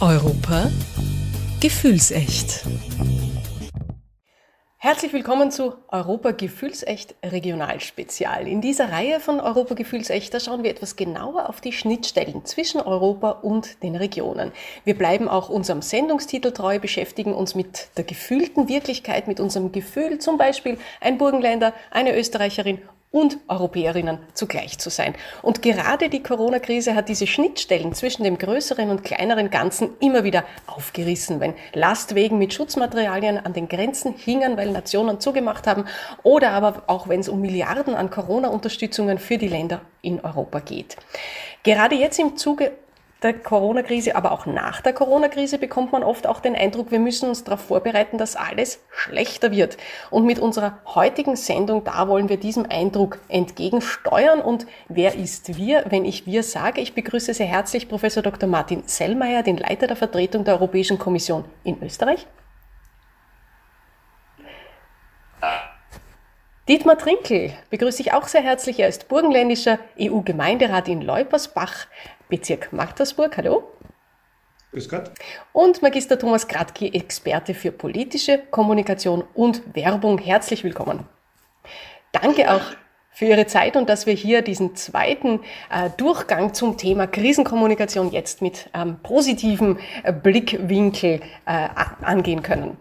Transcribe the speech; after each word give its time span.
Europa 0.00 0.70
gefühlsecht. 1.58 2.66
Herzlich 4.76 5.14
willkommen 5.14 5.50
zu 5.50 5.72
Europa 5.88 6.32
Gefühlsecht 6.32 7.14
Regionalspezial. 7.24 8.46
In 8.46 8.60
dieser 8.60 8.92
Reihe 8.92 9.20
von 9.20 9.40
Europa 9.40 9.74
Gefühlsecht, 9.74 10.34
da 10.34 10.38
schauen 10.38 10.62
wir 10.62 10.70
etwas 10.70 10.96
genauer 10.96 11.48
auf 11.48 11.62
die 11.62 11.72
Schnittstellen 11.72 12.44
zwischen 12.44 12.82
Europa 12.82 13.30
und 13.30 13.82
den 13.82 13.96
Regionen. 13.96 14.52
Wir 14.84 14.98
bleiben 14.98 15.28
auch 15.28 15.48
unserem 15.48 15.80
Sendungstitel 15.80 16.52
treu, 16.52 16.78
beschäftigen 16.78 17.32
uns 17.32 17.54
mit 17.54 17.88
der 17.96 18.04
gefühlten 18.04 18.68
Wirklichkeit, 18.68 19.26
mit 19.26 19.40
unserem 19.40 19.72
Gefühl, 19.72 20.18
zum 20.18 20.36
Beispiel 20.36 20.76
ein 21.00 21.16
Burgenländer, 21.16 21.72
eine 21.90 22.14
Österreicherin 22.14 22.82
und 23.16 23.38
Europäerinnen 23.48 24.18
zugleich 24.34 24.78
zu 24.78 24.90
sein. 24.90 25.14
Und 25.40 25.62
gerade 25.62 26.10
die 26.10 26.22
Corona-Krise 26.22 26.94
hat 26.94 27.08
diese 27.08 27.26
Schnittstellen 27.26 27.94
zwischen 27.94 28.24
dem 28.24 28.36
größeren 28.36 28.90
und 28.90 29.04
kleineren 29.04 29.48
Ganzen 29.48 29.96
immer 30.00 30.22
wieder 30.22 30.44
aufgerissen, 30.66 31.40
wenn 31.40 31.54
Lastwegen 31.72 32.36
mit 32.36 32.52
Schutzmaterialien 32.52 33.38
an 33.38 33.54
den 33.54 33.68
Grenzen 33.68 34.12
hingen, 34.12 34.58
weil 34.58 34.70
Nationen 34.70 35.18
zugemacht 35.18 35.66
haben, 35.66 35.86
oder 36.24 36.50
aber 36.50 36.82
auch 36.88 37.08
wenn 37.08 37.20
es 37.20 37.30
um 37.30 37.40
Milliarden 37.40 37.94
an 37.94 38.10
Corona-Unterstützungen 38.10 39.16
für 39.16 39.38
die 39.38 39.48
Länder 39.48 39.80
in 40.02 40.20
Europa 40.20 40.60
geht. 40.60 40.98
Gerade 41.62 41.94
jetzt 41.94 42.18
im 42.18 42.36
Zuge 42.36 42.72
der 43.26 43.34
Corona-Krise, 43.34 44.14
aber 44.14 44.30
auch 44.32 44.46
nach 44.46 44.80
der 44.80 44.92
Corona-Krise 44.92 45.58
bekommt 45.58 45.92
man 45.92 46.02
oft 46.02 46.26
auch 46.26 46.40
den 46.40 46.54
Eindruck, 46.54 46.90
wir 46.90 47.00
müssen 47.00 47.28
uns 47.28 47.42
darauf 47.42 47.60
vorbereiten, 47.60 48.18
dass 48.18 48.36
alles 48.36 48.80
schlechter 48.90 49.50
wird. 49.50 49.76
Und 50.10 50.26
mit 50.26 50.38
unserer 50.38 50.78
heutigen 50.94 51.34
Sendung, 51.36 51.82
da 51.84 52.06
wollen 52.08 52.28
wir 52.28 52.36
diesem 52.36 52.66
Eindruck 52.68 53.18
entgegensteuern. 53.28 54.40
Und 54.40 54.66
wer 54.88 55.16
ist 55.16 55.56
wir, 55.56 55.84
wenn 55.88 56.04
ich 56.04 56.26
wir 56.26 56.42
sage? 56.42 56.80
Ich 56.80 56.94
begrüße 56.94 57.34
sehr 57.34 57.46
herzlich 57.46 57.88
Professor 57.88 58.22
Dr. 58.22 58.48
Martin 58.48 58.84
Sellmeier, 58.86 59.42
den 59.42 59.56
Leiter 59.56 59.88
der 59.88 59.96
Vertretung 59.96 60.44
der 60.44 60.54
Europäischen 60.54 60.98
Kommission 60.98 61.44
in 61.64 61.82
Österreich. 61.82 62.26
Dietmar 66.68 66.98
Trinkel 66.98 67.52
begrüße 67.70 68.02
ich 68.02 68.12
auch 68.12 68.26
sehr 68.26 68.42
herzlich. 68.42 68.80
Er 68.80 68.88
ist 68.88 69.06
burgenländischer 69.06 69.78
EU-Gemeinderat 70.00 70.88
in 70.88 71.00
Leupersbach, 71.00 71.86
Bezirk 72.28 72.72
Magdersburg. 72.72 73.36
Hallo. 73.36 73.70
Grüß 74.72 74.88
Gott. 74.88 75.12
Und 75.52 75.80
Magister 75.80 76.18
Thomas 76.18 76.48
Gradke, 76.48 76.92
Experte 76.92 77.54
für 77.54 77.70
politische 77.70 78.38
Kommunikation 78.50 79.22
und 79.34 79.76
Werbung. 79.76 80.18
Herzlich 80.18 80.64
willkommen. 80.64 81.06
Danke 82.10 82.52
auch 82.52 82.62
für 83.12 83.26
Ihre 83.26 83.46
Zeit 83.46 83.76
und 83.76 83.88
dass 83.88 84.06
wir 84.06 84.14
hier 84.14 84.42
diesen 84.42 84.74
zweiten 84.74 85.40
äh, 85.70 85.90
Durchgang 85.96 86.52
zum 86.52 86.76
Thema 86.76 87.06
Krisenkommunikation 87.06 88.10
jetzt 88.10 88.42
mit 88.42 88.70
ähm, 88.74 88.98
positivem 89.04 89.78
äh, 90.02 90.12
Blickwinkel 90.12 91.20
äh, 91.46 91.68
angehen 92.02 92.42
können. 92.42 92.76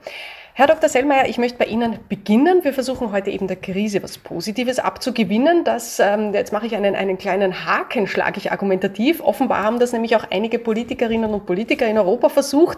Herr 0.57 0.67
Dr. 0.67 0.87
Sellmeier, 0.87 1.27
ich 1.27 1.37
möchte 1.37 1.57
bei 1.57 1.65
Ihnen 1.65 1.99
beginnen. 2.07 2.63
Wir 2.63 2.71
versuchen 2.71 3.11
heute 3.11 3.29
eben 3.29 3.45
der 3.45 3.57
Krise 3.57 4.01
was 4.01 4.17
Positives 4.17 4.79
abzugewinnen. 4.79 5.65
Das, 5.65 5.99
ähm, 5.99 6.33
jetzt 6.33 6.53
mache 6.53 6.65
ich 6.65 6.77
einen, 6.77 6.95
einen 6.95 7.17
kleinen 7.17 7.65
Haken, 7.65 8.07
schlage 8.07 8.37
ich 8.37 8.53
argumentativ. 8.53 9.19
Offenbar 9.19 9.63
haben 9.63 9.79
das 9.79 9.91
nämlich 9.91 10.15
auch 10.15 10.23
einige 10.31 10.57
Politikerinnen 10.57 11.33
und 11.33 11.45
Politiker 11.45 11.85
in 11.87 11.97
Europa 11.97 12.29
versucht. 12.29 12.77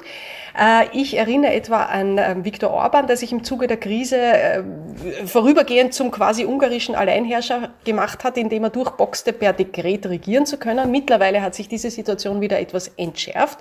Äh, 0.60 0.86
ich 0.92 1.18
erinnere 1.18 1.54
etwa 1.54 1.84
an 1.84 2.18
äh, 2.18 2.44
Viktor 2.44 2.72
Orban, 2.72 3.06
der 3.06 3.16
sich 3.16 3.32
im 3.32 3.44
Zuge 3.44 3.68
der 3.68 3.78
Krise 3.78 4.18
äh, 4.18 4.64
vorübergehend 5.28 5.94
zum 5.94 6.10
quasi 6.10 6.46
ungarischen 6.46 6.96
Alleinherrscher 6.96 7.70
gemacht 7.84 8.24
hat, 8.24 8.38
indem 8.38 8.64
er 8.64 8.72
durchboxte, 8.72 9.34
per 9.34 9.54
Dekret 9.54 10.08
regieren 10.08 10.48
zu 10.48 10.58
können. 10.58 10.90
Mittlerweile 10.90 11.44
hat 11.44 11.54
sich 11.54 11.68
diese 11.68 11.92
Situation 11.92 12.42
wieder 12.42 12.60
etwas 12.60 12.88
entschärft. 12.98 13.60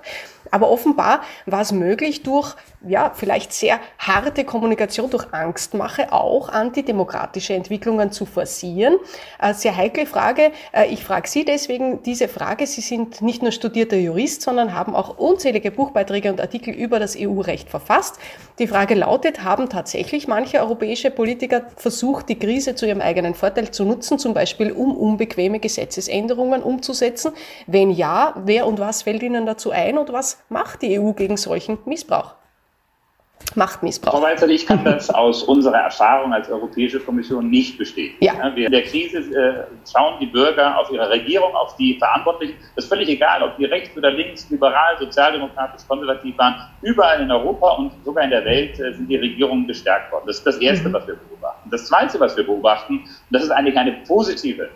Aber 0.49 0.71
offenbar 0.71 1.21
war 1.45 1.61
es 1.61 1.71
möglich, 1.71 2.23
durch 2.23 2.55
ja, 2.87 3.11
vielleicht 3.13 3.53
sehr 3.53 3.79
harte 4.07 4.45
Kommunikation, 4.45 5.09
durch 5.09 5.33
Angstmache 5.33 6.11
auch 6.13 6.49
antidemokratische 6.49 7.53
Entwicklungen 7.53 8.11
zu 8.11 8.25
forcieren. 8.25 8.95
Äh, 9.39 9.53
sehr 9.53 9.75
heikle 9.75 10.05
Frage. 10.05 10.51
Äh, 10.71 10.87
ich 10.87 11.03
frage 11.03 11.27
Sie 11.27 11.45
deswegen 11.45 12.01
diese 12.03 12.27
Frage. 12.27 12.65
Sie 12.65 12.81
sind 12.81 13.21
nicht 13.21 13.41
nur 13.41 13.51
studierter 13.51 13.97
Jurist, 13.97 14.41
sondern 14.41 14.73
haben 14.73 14.95
auch 14.95 15.17
unzählige 15.17 15.71
Buchbeiträge 15.71 16.31
und 16.31 16.41
Artikel 16.41 16.73
über 16.73 16.99
das 16.99 17.17
EU-Recht 17.19 17.69
verfasst. 17.69 18.17
Die 18.59 18.67
Frage 18.67 18.95
lautet, 18.95 19.43
haben 19.43 19.69
tatsächlich 19.69 20.27
manche 20.27 20.59
europäische 20.59 21.11
Politiker 21.11 21.63
versucht, 21.75 22.29
die 22.29 22.39
Krise 22.39 22.75
zu 22.75 22.87
ihrem 22.87 23.01
eigenen 23.01 23.35
Vorteil 23.35 23.71
zu 23.71 23.83
nutzen, 23.85 24.17
zum 24.17 24.33
Beispiel 24.33 24.71
um 24.71 24.95
unbequeme 24.95 25.59
Gesetzesänderungen 25.59 26.63
umzusetzen? 26.63 27.33
Wenn 27.67 27.91
ja, 27.91 28.33
wer 28.45 28.67
und 28.67 28.79
was 28.79 29.03
fällt 29.03 29.23
Ihnen 29.23 29.45
dazu 29.45 29.71
ein 29.71 29.97
und 29.97 30.11
was 30.13 30.39
macht 30.49 30.81
die 30.81 30.99
EU 30.99 31.11
gegen 31.11 31.37
solchen 31.37 31.77
Missbrauch? 31.85 32.35
Machtmissbrauch. 33.57 34.13
Frau 34.13 34.21
Walzer, 34.21 34.47
ich 34.49 34.65
kann 34.65 34.83
das 34.83 35.09
aus 35.09 35.43
unserer 35.43 35.77
Erfahrung 35.77 36.33
als 36.33 36.49
Europäische 36.49 36.99
Kommission 36.99 37.49
nicht 37.49 37.77
bestätigen. 37.77 38.17
Ja. 38.23 38.47
In 38.49 38.71
der 38.71 38.83
Krise 38.83 39.17
äh, 39.17 39.65
schauen 39.91 40.19
die 40.19 40.27
Bürger 40.27 40.77
auf 40.77 40.91
ihre 40.91 41.09
Regierung, 41.09 41.55
auf 41.55 41.75
die 41.77 41.97
Verantwortlichen. 41.97 42.55
Es 42.75 42.85
ist 42.85 42.89
völlig 42.89 43.09
egal, 43.09 43.41
ob 43.43 43.57
die 43.57 43.65
rechts 43.65 43.97
oder 43.97 44.11
links, 44.11 44.47
liberal, 44.49 44.97
sozialdemokratisch, 44.99 45.87
konservativ 45.87 46.37
waren. 46.37 46.55
Überall 46.81 47.21
in 47.21 47.31
Europa 47.31 47.71
und 47.71 47.91
sogar 48.05 48.25
in 48.25 48.29
der 48.29 48.45
Welt 48.45 48.79
äh, 48.79 48.93
sind 48.93 49.07
die 49.07 49.17
Regierungen 49.17 49.65
gestärkt 49.65 50.11
worden. 50.11 50.25
Das 50.27 50.37
ist 50.37 50.45
das 50.45 50.57
Erste, 50.57 50.89
mhm. 50.89 50.93
was 50.93 51.07
wir 51.07 51.15
beobachten. 51.15 51.69
Das 51.69 51.85
Zweite, 51.87 52.19
was 52.19 52.37
wir 52.37 52.45
beobachten, 52.45 52.99
und 52.99 53.31
das 53.31 53.43
ist 53.43 53.51
eigentlich 53.51 53.77
eine 53.77 53.93
positive 54.07 54.69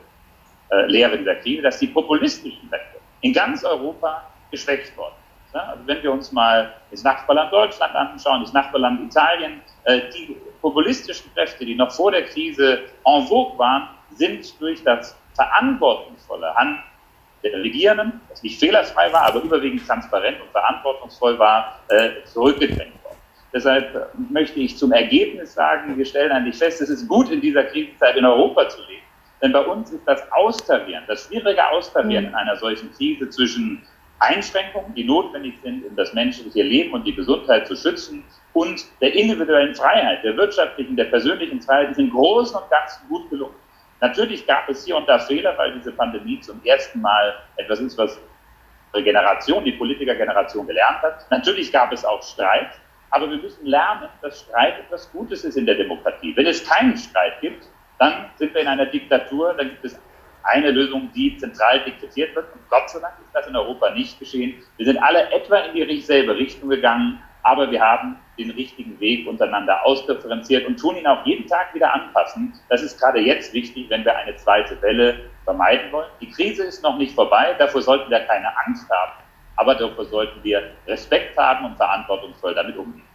äh, 0.71 0.85
Lehre 0.87 1.17
dieser 1.17 1.35
Krise, 1.35 1.61
dass 1.61 1.77
die 1.77 1.87
populistischen 1.87 2.67
Kräfte 2.69 2.97
in 3.21 3.33
ganz 3.33 3.63
Europa 3.63 4.23
geschwächt 4.49 4.97
worden 4.97 5.20
also 5.53 5.81
wenn 5.85 6.01
wir 6.03 6.11
uns 6.11 6.31
mal 6.31 6.73
das 6.91 7.03
Nachbarland 7.03 7.51
Deutschland 7.51 7.93
anschauen, 7.95 8.41
das 8.41 8.53
Nachbarland 8.53 9.01
Italien, 9.01 9.61
äh, 9.83 10.01
die 10.15 10.37
populistischen 10.61 11.33
Kräfte, 11.33 11.65
die 11.65 11.75
noch 11.75 11.91
vor 11.91 12.11
der 12.11 12.23
Krise 12.25 12.79
en 13.05 13.27
vogue 13.27 13.57
waren, 13.57 13.89
sind 14.15 14.59
durch 14.61 14.83
das 14.83 15.17
verantwortungsvolle 15.35 16.53
Hand 16.55 16.79
der 17.43 17.53
Regierenden, 17.53 18.21
das 18.29 18.43
nicht 18.43 18.59
fehlerfrei 18.59 19.11
war, 19.11 19.23
aber 19.23 19.41
überwiegend 19.41 19.85
transparent 19.85 20.39
und 20.41 20.49
verantwortungsvoll 20.51 21.39
war, 21.39 21.79
äh, 21.89 22.09
zurückgedrängt 22.25 23.03
worden. 23.03 23.17
Deshalb 23.53 23.95
äh, 23.95 23.99
möchte 24.29 24.59
ich 24.59 24.77
zum 24.77 24.91
Ergebnis 24.91 25.53
sagen, 25.53 25.97
wir 25.97 26.05
stellen 26.05 26.31
eigentlich 26.31 26.57
fest, 26.57 26.81
es 26.81 26.89
ist 26.89 27.07
gut, 27.07 27.31
in 27.31 27.41
dieser 27.41 27.63
Krisenzeit 27.63 28.15
in 28.15 28.25
Europa 28.25 28.69
zu 28.69 28.81
leben. 28.81 29.01
Denn 29.41 29.51
bei 29.51 29.61
uns 29.61 29.91
ist 29.91 30.03
das 30.05 30.31
Austarieren, 30.31 31.03
das 31.07 31.25
schwierige 31.25 31.67
Austarieren 31.69 32.25
in 32.25 32.35
einer 32.35 32.55
solchen 32.57 32.93
Krise 32.93 33.27
zwischen 33.29 33.81
Einschränkungen, 34.21 34.93
die 34.93 35.03
notwendig 35.03 35.55
sind, 35.63 35.85
um 35.85 35.95
das 35.95 36.13
menschliche 36.13 36.61
Leben 36.61 36.93
und 36.93 37.05
die 37.05 37.15
Gesundheit 37.15 37.67
zu 37.67 37.75
schützen 37.75 38.23
und 38.53 38.85
der 39.01 39.13
individuellen 39.15 39.73
Freiheit, 39.75 40.23
der 40.23 40.37
wirtschaftlichen, 40.37 40.95
der 40.95 41.05
persönlichen 41.05 41.61
Freiheit 41.61 41.91
ist 41.91 41.99
im 41.99 42.11
Großen 42.11 42.55
und 42.55 42.69
Ganzen 42.69 43.07
gut 43.09 43.29
gelungen. 43.29 43.55
Natürlich 43.99 44.45
gab 44.47 44.69
es 44.69 44.85
hier 44.85 44.97
und 44.97 45.07
da 45.07 45.19
Fehler, 45.19 45.57
weil 45.57 45.73
diese 45.73 45.91
Pandemie 45.91 46.39
zum 46.39 46.59
ersten 46.63 47.01
Mal 47.01 47.35
etwas 47.57 47.79
ist, 47.79 47.97
was 47.97 48.19
unsere 48.87 49.03
Generation, 49.03 49.63
die 49.63 49.71
Politikergeneration 49.73 50.67
gelernt 50.67 51.01
hat. 51.01 51.29
Natürlich 51.31 51.71
gab 51.71 51.91
es 51.91 52.03
auch 52.03 52.21
Streit, 52.21 52.71
aber 53.11 53.29
wir 53.29 53.37
müssen 53.37 53.65
lernen, 53.65 54.09
dass 54.21 54.41
Streit 54.41 54.79
etwas 54.79 55.11
Gutes 55.11 55.43
ist 55.43 55.57
in 55.57 55.65
der 55.65 55.75
Demokratie. 55.75 56.35
Wenn 56.35 56.45
es 56.45 56.67
keinen 56.67 56.97
Streit 56.97 57.39
gibt, 57.41 57.67
dann 57.99 58.29
sind 58.35 58.53
wir 58.53 58.61
in 58.61 58.67
einer 58.67 58.85
Diktatur, 58.85 59.53
dann 59.53 59.69
gibt 59.69 59.85
es 59.85 59.99
eine 60.43 60.71
Lösung, 60.71 61.09
die 61.13 61.37
zentral 61.37 61.83
dekretiert 61.83 62.35
wird. 62.35 62.53
Und 62.53 62.61
Gott 62.69 62.89
sei 62.89 62.99
Dank 62.99 63.13
ist 63.23 63.33
das 63.33 63.47
in 63.47 63.55
Europa 63.55 63.91
nicht 63.91 64.19
geschehen. 64.19 64.55
Wir 64.77 64.85
sind 64.85 64.97
alle 64.97 65.31
etwa 65.31 65.57
in 65.57 65.87
die 65.87 66.01
selbe 66.01 66.35
Richtung 66.35 66.69
gegangen, 66.69 67.21
aber 67.43 67.71
wir 67.71 67.81
haben 67.81 68.17
den 68.37 68.51
richtigen 68.51 68.99
Weg 68.99 69.27
untereinander 69.27 69.85
ausdifferenziert 69.85 70.65
und 70.67 70.79
tun 70.79 70.95
ihn 70.95 71.07
auch 71.07 71.25
jeden 71.25 71.47
Tag 71.47 71.73
wieder 71.73 71.93
anpassen. 71.93 72.53
Das 72.69 72.81
ist 72.81 72.99
gerade 72.99 73.19
jetzt 73.19 73.53
wichtig, 73.53 73.89
wenn 73.89 74.05
wir 74.05 74.15
eine 74.15 74.35
zweite 74.35 74.81
Welle 74.81 75.29
vermeiden 75.43 75.91
wollen. 75.91 76.09
Die 76.19 76.29
Krise 76.29 76.63
ist 76.63 76.83
noch 76.83 76.97
nicht 76.97 77.13
vorbei, 77.13 77.55
dafür 77.57 77.81
sollten 77.81 78.09
wir 78.09 78.19
keine 78.21 78.55
Angst 78.65 78.89
haben, 78.89 79.13
aber 79.57 79.75
dafür 79.75 80.05
sollten 80.05 80.43
wir 80.43 80.71
Respekt 80.87 81.37
haben 81.37 81.65
und 81.65 81.77
verantwortungsvoll 81.77 82.53
damit 82.53 82.77
umgehen. 82.77 83.05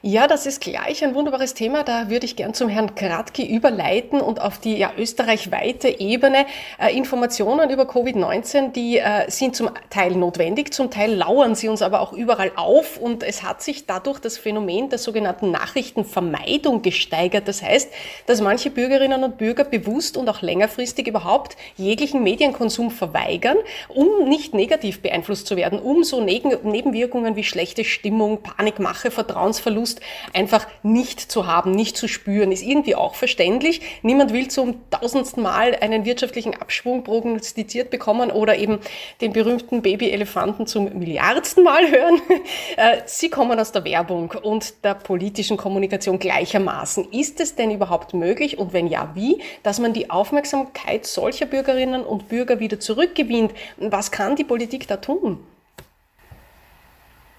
Ja, 0.00 0.28
das 0.28 0.46
ist 0.46 0.60
gleich 0.60 1.02
ein 1.02 1.16
wunderbares 1.16 1.54
Thema. 1.54 1.82
Da 1.82 2.08
würde 2.08 2.24
ich 2.24 2.36
gern 2.36 2.54
zum 2.54 2.68
Herrn 2.68 2.94
Kratki 2.94 3.44
überleiten 3.44 4.20
und 4.20 4.40
auf 4.40 4.58
die 4.58 4.76
ja, 4.76 4.92
österreichweite 4.96 5.88
Ebene. 5.88 6.46
Äh, 6.80 6.96
Informationen 6.96 7.68
über 7.70 7.82
Covid-19, 7.82 8.70
die 8.70 8.98
äh, 8.98 9.28
sind 9.28 9.56
zum 9.56 9.70
Teil 9.90 10.12
notwendig, 10.12 10.72
zum 10.72 10.92
Teil 10.92 11.12
lauern 11.14 11.56
sie 11.56 11.68
uns 11.68 11.82
aber 11.82 12.00
auch 12.00 12.12
überall 12.12 12.52
auf 12.54 12.96
und 12.96 13.24
es 13.24 13.42
hat 13.42 13.60
sich 13.60 13.86
dadurch 13.86 14.20
das 14.20 14.38
Phänomen 14.38 14.88
der 14.88 15.00
sogenannten 15.00 15.50
Nachrichtenvermeidung 15.50 16.82
gesteigert. 16.82 17.48
Das 17.48 17.60
heißt, 17.60 17.92
dass 18.26 18.40
manche 18.40 18.70
Bürgerinnen 18.70 19.24
und 19.24 19.36
Bürger 19.36 19.64
bewusst 19.64 20.16
und 20.16 20.28
auch 20.28 20.42
längerfristig 20.42 21.08
überhaupt 21.08 21.56
jeglichen 21.76 22.22
Medienkonsum 22.22 22.92
verweigern, 22.92 23.56
um 23.88 24.28
nicht 24.28 24.54
negativ 24.54 25.02
beeinflusst 25.02 25.48
zu 25.48 25.56
werden, 25.56 25.80
um 25.80 26.04
so 26.04 26.20
Nebenwirkungen 26.20 27.34
wie 27.34 27.42
schlechte 27.42 27.82
Stimmung, 27.82 28.42
Panikmache, 28.42 29.10
Vertrauensverlust 29.10 29.87
Lust 29.88 30.00
einfach 30.34 30.66
nicht 30.82 31.20
zu 31.20 31.46
haben, 31.46 31.70
nicht 31.70 31.96
zu 31.96 32.08
spüren, 32.08 32.52
ist 32.52 32.62
irgendwie 32.62 32.94
auch 32.94 33.14
verständlich. 33.14 33.80
Niemand 34.02 34.32
will 34.34 34.48
zum 34.48 34.82
tausendsten 34.90 35.42
Mal 35.42 35.74
einen 35.80 36.04
wirtschaftlichen 36.04 36.54
Abschwung 36.54 37.04
prognostiziert 37.04 37.88
bekommen 37.88 38.30
oder 38.30 38.56
eben 38.56 38.80
den 39.22 39.32
berühmten 39.32 39.80
Babyelefanten 39.80 40.66
zum 40.66 40.98
milliardsten 40.98 41.64
Mal 41.64 41.90
hören. 41.90 42.20
Äh, 42.76 43.02
Sie 43.06 43.28
kommen 43.30 43.58
aus 43.58 43.72
der 43.72 43.84
Werbung 43.84 44.32
und 44.42 44.84
der 44.84 44.94
politischen 44.94 45.56
Kommunikation 45.56 46.18
gleichermaßen. 46.18 47.12
Ist 47.12 47.40
es 47.40 47.56
denn 47.56 47.70
überhaupt 47.70 48.14
möglich 48.14 48.58
und 48.58 48.72
wenn 48.72 48.86
ja, 48.86 49.10
wie, 49.14 49.42
dass 49.62 49.80
man 49.80 49.92
die 49.92 50.10
Aufmerksamkeit 50.10 51.06
solcher 51.06 51.46
Bürgerinnen 51.46 52.04
und 52.04 52.28
Bürger 52.28 52.60
wieder 52.60 52.78
zurückgewinnt? 52.78 53.52
Was 53.78 54.10
kann 54.10 54.36
die 54.36 54.44
Politik 54.44 54.86
da 54.86 54.98
tun? 54.98 55.44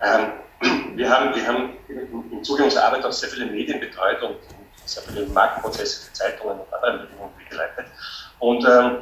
Ähm, 0.02 0.32
wir 0.96 1.10
haben, 1.10 1.36
wir 1.36 1.48
haben 1.48 1.78
im 1.88 2.44
Zuge 2.44 2.64
unserer 2.64 2.86
Arbeit 2.86 3.06
auch 3.06 3.12
sehr 3.12 3.30
viele 3.30 3.46
Medien 3.46 3.80
betreut 3.80 4.22
und 4.22 4.36
sehr 4.86 5.04
viele 5.04 5.26
Markenprozesse 5.28 6.08
für 6.08 6.14
Zeitungen 6.14 6.60
und 6.60 6.74
andere 6.74 7.06
Bedingungen 7.06 7.32
begleitet. 7.38 7.86
Und 8.40 8.66
ähm, 8.66 8.98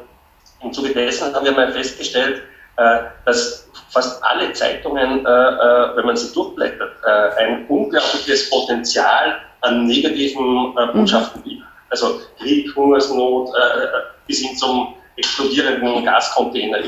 im 0.61 0.73
Zuge 0.73 0.93
dessen 0.93 1.33
haben 1.33 1.45
wir 1.45 1.51
mal 1.53 1.71
festgestellt, 1.71 2.43
äh, 2.77 2.99
dass 3.25 3.67
fast 3.89 4.23
alle 4.23 4.53
Zeitungen, 4.53 5.25
äh, 5.25 5.29
äh, 5.29 5.95
wenn 5.95 6.05
man 6.05 6.17
sie 6.17 6.33
durchblättert, 6.33 6.95
äh, 7.03 7.43
ein 7.43 7.67
unglaubliches 7.67 8.49
Potenzial 8.49 9.41
an 9.61 9.85
negativen 9.85 10.75
äh, 10.77 10.87
Botschaften 10.93 11.41
bieten. 11.41 11.63
Also 11.89 12.21
Krieg, 12.37 12.75
Hungersnot 12.75 13.49
äh, 13.55 13.87
bis 14.27 14.39
hin 14.39 14.57
zum 14.57 14.95
explodierenden 15.15 16.05
Gascontainer. 16.05 16.79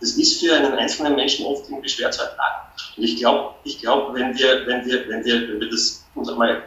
Das 0.00 0.12
ist 0.12 0.40
für 0.40 0.54
einen 0.54 0.72
einzelnen 0.74 1.14
Menschen 1.14 1.46
oft 1.46 1.68
irgendwie 1.68 1.88
schwer 1.88 2.10
zu 2.10 2.22
ertragen. 2.22 2.68
Und 2.96 3.02
ich 3.02 3.16
glaube, 3.16 3.54
ich 3.64 3.80
glaub, 3.80 4.14
wenn, 4.14 4.36
wir, 4.36 4.66
wenn, 4.66 4.84
wir, 4.84 5.08
wenn, 5.08 5.24
wir, 5.24 5.48
wenn 5.48 5.60
wir 5.60 5.70
das 5.70 6.06
uns 6.14 6.28
einmal 6.28 6.62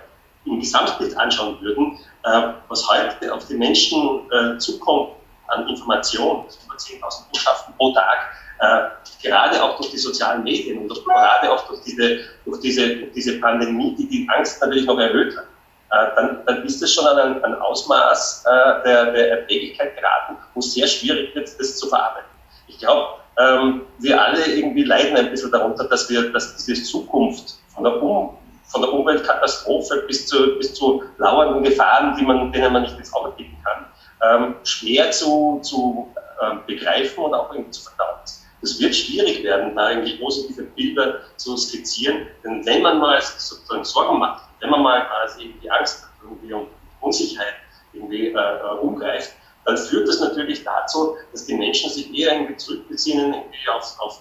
im 0.45 0.59
Gesamtbild 0.59 1.17
anschauen 1.17 1.59
würden, 1.61 1.97
äh, 2.23 2.53
was 2.67 2.87
heute 2.89 3.33
auf 3.33 3.47
die 3.47 3.55
Menschen 3.55 4.29
äh, 4.31 4.57
zukommt 4.57 5.13
an 5.47 5.67
Informationen, 5.67 6.45
über 6.65 6.75
10.000 6.75 7.29
Botschaften 7.31 7.73
pro 7.77 7.93
Tag, 7.93 8.17
äh, 8.59 9.27
gerade 9.27 9.61
auch 9.63 9.77
durch 9.77 9.91
die 9.91 9.97
sozialen 9.97 10.43
Medien 10.43 10.79
und 10.79 11.05
gerade 11.05 11.51
auch 11.51 11.67
durch 11.67 11.81
diese, 11.81 12.19
durch 12.45 12.59
diese, 12.61 12.95
durch 12.97 13.11
diese 13.13 13.39
Pandemie, 13.39 13.95
die 13.95 14.07
die 14.07 14.29
Angst 14.29 14.61
natürlich 14.61 14.85
noch 14.85 14.99
erhöht 14.99 15.35
hat, 15.35 15.45
äh, 15.91 16.15
dann, 16.15 16.45
dann 16.45 16.63
ist 16.65 16.81
das 16.81 16.93
schon 16.93 17.05
an 17.05 17.19
ein, 17.19 17.43
ein 17.43 17.55
Ausmaß 17.55 18.45
äh, 18.45 18.83
der, 18.83 19.11
der 19.11 19.31
Erträglichkeit 19.39 19.95
geraten, 19.95 20.37
wo 20.53 20.59
es 20.59 20.73
sehr 20.73 20.87
schwierig 20.87 21.35
wird, 21.35 21.49
das 21.59 21.77
zu 21.77 21.87
verarbeiten. 21.87 22.29
Ich 22.67 22.79
glaube, 22.79 23.22
ähm, 23.39 23.81
wir 23.99 24.21
alle 24.21 24.45
irgendwie 24.45 24.83
leiden 24.83 25.17
ein 25.17 25.29
bisschen 25.31 25.51
darunter, 25.51 25.85
dass 25.85 26.09
wir, 26.09 26.31
dass 26.31 26.55
diese 26.57 26.83
Zukunft 26.83 27.55
von 27.73 27.83
der, 27.83 28.01
um, 28.01 28.37
von 28.67 28.81
der 28.81 28.93
Umweltkatastrophe 28.93 30.03
bis 30.07 30.27
zu, 30.27 30.57
bis 30.57 30.73
zu 30.73 31.03
lauernden 31.17 31.63
Gefahren, 31.63 32.15
die 32.17 32.23
man, 32.23 32.51
denen 32.51 32.73
man 32.73 32.83
nicht 32.83 32.97
ins 32.97 33.13
Auge 33.13 33.31
blicken 33.31 33.57
kann, 33.63 33.85
ähm, 34.23 34.55
schwer 34.63 35.11
zu, 35.11 35.59
zu 35.63 36.13
ähm, 36.41 36.59
begreifen 36.67 37.23
und 37.23 37.33
auch 37.33 37.51
irgendwie 37.51 37.71
zu 37.71 37.83
verdauen 37.83 38.19
ist. 38.23 38.43
Es 38.61 38.79
wird 38.79 38.95
schwierig 38.95 39.43
werden, 39.43 39.75
da 39.75 39.89
irgendwie 39.89 40.17
positive 40.17 40.63
Bilder 40.63 41.19
zu 41.35 41.57
skizzieren, 41.57 42.27
denn 42.43 42.65
wenn 42.65 42.81
man 42.81 42.99
mal 42.99 43.21
sozusagen 43.21 43.83
Sorgen 43.83 44.19
macht, 44.19 44.43
wenn 44.61 44.69
man 44.69 44.81
mal 44.81 45.05
quasi 45.05 45.53
die 45.61 45.69
Angst 45.69 46.07
irgendwie 46.23 46.53
und 46.53 46.67
Unsicherheit 47.01 47.55
irgendwie 47.91 48.27
äh, 48.27 48.31
äh 48.31 48.77
umgreift, 48.79 49.33
dann 49.65 49.77
führt 49.77 50.07
das 50.07 50.19
natürlich 50.19 50.63
dazu, 50.63 51.17
dass 51.31 51.45
die 51.45 51.55
Menschen 51.55 51.89
sich 51.89 52.13
eher 52.13 52.33
irgendwie 52.33 52.57
zurückbeziehen 52.57 53.35
auf, 53.73 53.95
auf, 53.99 54.19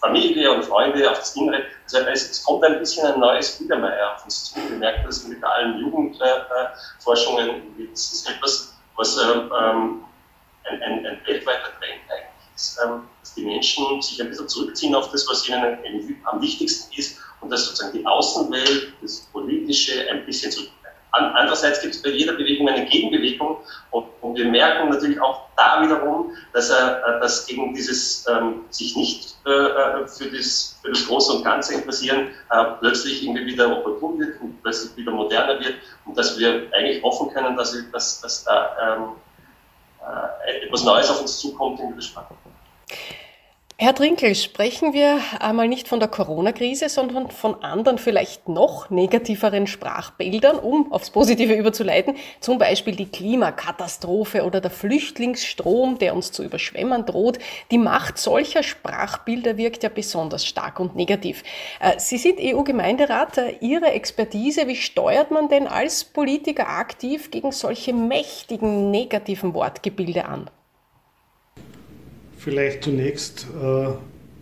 Familie 0.00 0.52
und 0.52 0.64
Freunde, 0.64 1.10
auf 1.10 1.18
das 1.18 1.34
Innere. 1.34 1.64
Also 1.84 1.98
es, 2.06 2.44
kommt 2.44 2.64
ein 2.64 2.78
bisschen 2.78 3.04
ein 3.12 3.18
neues 3.18 3.58
Biedermeier 3.58 4.14
auf 4.14 4.24
uns 4.24 4.44
zu. 4.44 4.60
Wir 4.68 4.76
merken 4.76 5.04
das 5.04 5.26
mit 5.26 5.42
allen 5.42 5.80
Jugendforschungen. 5.80 7.48
Äh, 7.48 7.88
das 7.90 8.12
ist 8.12 8.30
etwas, 8.30 8.76
was 8.94 9.18
ähm, 9.18 9.50
ähm, 9.60 10.04
ein, 10.70 10.82
ein, 10.82 11.04
ein, 11.04 11.20
weltweiter 11.26 11.72
Trend 11.80 12.00
eigentlich 12.10 12.54
ist, 12.54 12.78
ähm, 12.84 13.08
dass 13.20 13.34
die 13.34 13.44
Menschen 13.44 14.00
sich 14.00 14.20
ein 14.20 14.28
bisschen 14.28 14.48
zurückziehen 14.48 14.94
auf 14.94 15.10
das, 15.10 15.26
was 15.28 15.48
ihnen 15.48 15.78
am 16.26 16.40
wichtigsten 16.40 16.96
ist 16.96 17.18
und 17.40 17.50
dass 17.50 17.66
sozusagen 17.66 17.98
die 17.98 18.06
Außenwelt, 18.06 18.92
das 19.02 19.28
Politische 19.32 20.08
ein 20.10 20.24
bisschen 20.24 20.52
zurück 20.52 20.70
Andererseits 21.12 21.80
gibt 21.80 21.94
es 21.94 22.02
bei 22.02 22.10
jeder 22.10 22.34
Bewegung 22.34 22.68
eine 22.68 22.86
Gegenbewegung 22.86 23.58
wir 24.38 24.46
merken 24.46 24.88
natürlich 24.88 25.20
auch 25.20 25.48
da 25.56 25.82
wiederum, 25.82 26.32
dass, 26.52 26.70
er, 26.70 27.18
dass 27.20 27.48
eben 27.48 27.74
dieses 27.74 28.24
ähm, 28.28 28.64
sich 28.70 28.96
nicht 28.96 29.36
äh, 29.44 29.50
äh, 29.50 30.06
für, 30.06 30.30
das, 30.30 30.78
für 30.80 30.90
das 30.90 31.06
Große 31.06 31.32
und 31.32 31.44
Ganze 31.44 31.74
interessieren 31.74 32.28
äh, 32.50 32.64
plötzlich 32.80 33.22
irgendwie 33.22 33.46
wieder 33.46 33.70
opportun 33.76 34.20
wird 34.20 34.40
und 34.40 34.62
plötzlich 34.62 34.96
wieder 34.96 35.10
moderner 35.10 35.58
wird 35.60 35.74
und 36.06 36.16
dass 36.16 36.38
wir 36.38 36.68
eigentlich 36.72 37.02
hoffen 37.02 37.30
können, 37.32 37.56
dass, 37.56 37.76
dass, 37.92 38.20
dass 38.20 38.44
da 38.44 38.96
ähm, 38.96 39.08
äh, 40.46 40.66
etwas 40.66 40.84
Neues 40.84 41.10
auf 41.10 41.20
uns 41.20 41.38
zukommt 41.38 41.80
in 41.80 41.94
der 41.94 42.02
Sprache. 42.02 42.34
Herr 43.80 43.94
Trinkel, 43.94 44.34
sprechen 44.34 44.92
wir 44.92 45.20
einmal 45.38 45.68
nicht 45.68 45.86
von 45.86 46.00
der 46.00 46.08
Corona-Krise, 46.08 46.88
sondern 46.88 47.30
von 47.30 47.62
anderen, 47.62 47.98
vielleicht 47.98 48.48
noch 48.48 48.90
negativeren 48.90 49.68
Sprachbildern, 49.68 50.58
um 50.58 50.90
aufs 50.90 51.10
Positive 51.10 51.54
überzuleiten. 51.54 52.16
Zum 52.40 52.58
Beispiel 52.58 52.96
die 52.96 53.06
Klimakatastrophe 53.06 54.44
oder 54.44 54.60
der 54.60 54.72
Flüchtlingsstrom, 54.72 55.96
der 55.98 56.16
uns 56.16 56.32
zu 56.32 56.42
überschwemmen 56.42 57.06
droht. 57.06 57.38
Die 57.70 57.78
Macht 57.78 58.18
solcher 58.18 58.64
Sprachbilder 58.64 59.56
wirkt 59.56 59.84
ja 59.84 59.90
besonders 59.90 60.44
stark 60.44 60.80
und 60.80 60.96
negativ. 60.96 61.44
Äh, 61.78 62.00
Sie 62.00 62.18
sind 62.18 62.40
EU-Gemeinderat. 62.40 63.38
Äh, 63.38 63.58
Ihre 63.60 63.92
Expertise, 63.92 64.66
wie 64.66 64.74
steuert 64.74 65.30
man 65.30 65.48
denn 65.48 65.68
als 65.68 66.02
Politiker 66.02 66.68
aktiv 66.68 67.30
gegen 67.30 67.52
solche 67.52 67.92
mächtigen 67.92 68.90
negativen 68.90 69.54
Wortgebilde 69.54 70.24
an? 70.24 70.50
Vielleicht 72.38 72.84
zunächst, 72.84 73.48
äh, 73.60 73.88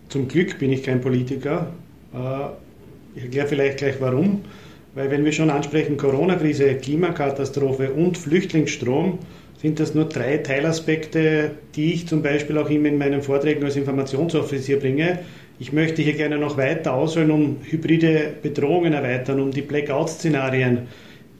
zum 0.09 0.27
Glück 0.27 0.59
bin 0.59 0.71
ich 0.71 0.83
kein 0.83 1.01
Politiker. 1.01 1.67
Äh, 2.13 3.17
ich 3.17 3.23
erkläre 3.23 3.47
vielleicht 3.47 3.77
gleich 3.79 3.95
warum. 3.99 4.43
Weil 4.93 5.11
wenn 5.11 5.25
wir 5.25 5.31
schon 5.31 5.49
ansprechen, 5.49 5.97
Corona-Krise, 5.97 6.75
Klimakatastrophe 6.75 7.91
und 7.91 8.17
Flüchtlingsstrom, 8.17 9.19
sind 9.59 9.79
das 9.79 9.95
nur 9.95 10.05
drei 10.05 10.37
Teilaspekte, 10.37 11.51
die 11.75 11.93
ich 11.93 12.07
zum 12.07 12.21
Beispiel 12.21 12.57
auch 12.59 12.69
immer 12.69 12.89
in 12.89 12.99
meinen 12.99 13.23
Vorträgen 13.23 13.63
als 13.63 13.75
Informationsoffizier 13.75 14.79
bringe. 14.79 15.19
Ich 15.59 15.73
möchte 15.73 16.03
hier 16.03 16.13
gerne 16.13 16.37
noch 16.37 16.57
weiter 16.57 16.93
ausholen, 16.93 17.31
um 17.31 17.57
hybride 17.63 18.33
Bedrohungen 18.43 18.93
erweitern, 18.93 19.39
um 19.39 19.49
die 19.49 19.63
Blackout-Szenarien, 19.63 20.87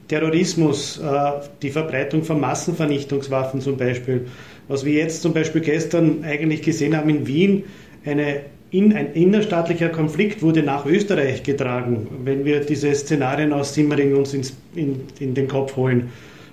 Terrorismus, 0.07 0.99
äh, 0.99 1.31
die 1.61 1.69
Verbreitung 1.69 2.23
von 2.23 2.39
Massenvernichtungswaffen 2.39 3.61
zum 3.61 3.77
Beispiel. 3.77 4.25
Was 4.67 4.83
wir 4.83 4.93
jetzt 4.93 5.21
zum 5.21 5.33
Beispiel 5.33 5.61
gestern 5.61 6.23
eigentlich 6.23 6.61
gesehen 6.61 6.95
haben 6.95 7.09
in 7.09 7.27
Wien, 7.27 7.63
eine, 8.05 8.41
in, 8.71 8.93
ein 8.93 9.13
innerstaatlicher 9.13 9.89
Konflikt 9.89 10.41
wurde 10.41 10.63
nach 10.63 10.85
Österreich 10.85 11.43
getragen, 11.43 12.07
wenn 12.23 12.43
wir 12.43 12.59
diese 12.59 12.93
Szenarien 12.93 13.53
aus 13.53 13.73
Simmering 13.73 14.15
uns 14.15 14.33
ins, 14.33 14.55
in, 14.75 15.01
in 15.19 15.33
den 15.33 15.47
Kopf 15.47 15.75
holen. 15.75 16.09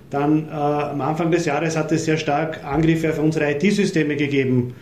Dann 0.09 0.47
äh, 0.47 0.51
am 0.51 1.01
Anfang 1.01 1.31
des 1.31 1.45
Jahres 1.45 1.75
hat 1.75 1.91
es 1.91 2.05
sehr 2.05 2.17
stark 2.17 2.63
Angriffe 2.63 3.09
auf 3.09 3.19
unsere 3.19 3.51
IT-Systeme 3.51 4.15
gegeben. 4.15 4.75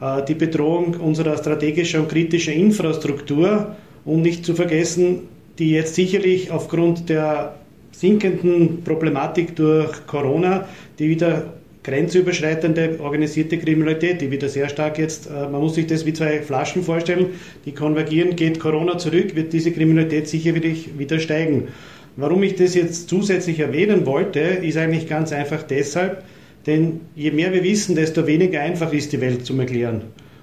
Äh, 0.00 0.24
die 0.24 0.34
Bedrohung 0.34 0.94
unserer 0.96 1.36
strategischen 1.36 2.00
und 2.00 2.08
kritischen 2.08 2.54
Infrastruktur 2.54 3.76
und 4.04 4.22
nicht 4.22 4.44
zu 4.44 4.54
vergessen, 4.54 5.28
die 5.58 5.70
jetzt 5.70 5.94
sicherlich 5.94 6.50
aufgrund 6.50 7.08
der 7.08 7.54
sinkenden 7.92 8.82
Problematik 8.82 9.54
durch 9.56 10.06
Corona, 10.06 10.66
die 10.98 11.10
wieder 11.10 11.59
grenzüberschreitende 11.82 12.98
organisierte 13.00 13.58
Kriminalität, 13.58 14.20
die 14.20 14.30
wieder 14.30 14.48
sehr 14.48 14.68
stark 14.68 14.98
jetzt, 14.98 15.26
äh, 15.26 15.48
man 15.48 15.60
muss 15.60 15.74
sich 15.74 15.86
das 15.86 16.04
wie 16.04 16.12
zwei 16.12 16.42
Flaschen 16.42 16.82
vorstellen, 16.82 17.26
die 17.64 17.72
konvergieren, 17.72 18.36
geht 18.36 18.60
Corona 18.60 18.98
zurück, 18.98 19.34
wird 19.34 19.52
diese 19.52 19.72
Kriminalität 19.72 20.28
sicher 20.28 20.54
wieder 20.54 21.18
steigen. 21.18 21.68
Warum 22.16 22.42
ich 22.42 22.56
das 22.56 22.74
jetzt 22.74 23.08
zusätzlich 23.08 23.60
erwähnen 23.60 24.04
wollte, 24.04 24.40
ist 24.40 24.76
eigentlich 24.76 25.08
ganz 25.08 25.32
einfach 25.32 25.62
deshalb, 25.62 26.22
denn 26.66 27.00
je 27.14 27.30
mehr 27.30 27.52
wir 27.54 27.64
wissen, 27.64 27.94
desto 27.94 28.26
weniger 28.26 28.60
einfach 28.60 28.92
ist 28.92 29.12
die 29.12 29.20
Welt 29.20 29.46
zum 29.46 29.60
Erklären. 29.60 30.02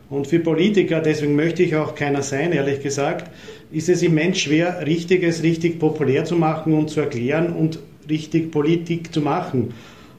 Und 0.09 0.25
für 0.25 0.39
Politiker, 0.39 1.01
deswegen 1.01 1.35
möchte 1.35 1.63
ich 1.63 1.75
auch 1.75 1.93
keiner 1.93 2.21
sein, 2.21 2.53
ehrlich 2.53 2.81
gesagt, 2.81 3.29
ist 3.71 3.89
es 3.89 4.01
immens 4.01 4.39
schwer, 4.39 4.85
Richtiges 4.85 5.43
richtig 5.43 5.79
populär 5.79 6.23
zu 6.23 6.35
machen 6.35 6.73
und 6.73 6.89
zu 6.89 7.01
erklären 7.01 7.53
und 7.53 7.79
richtig 8.09 8.51
Politik 8.51 9.13
zu 9.13 9.21
machen. 9.21 9.73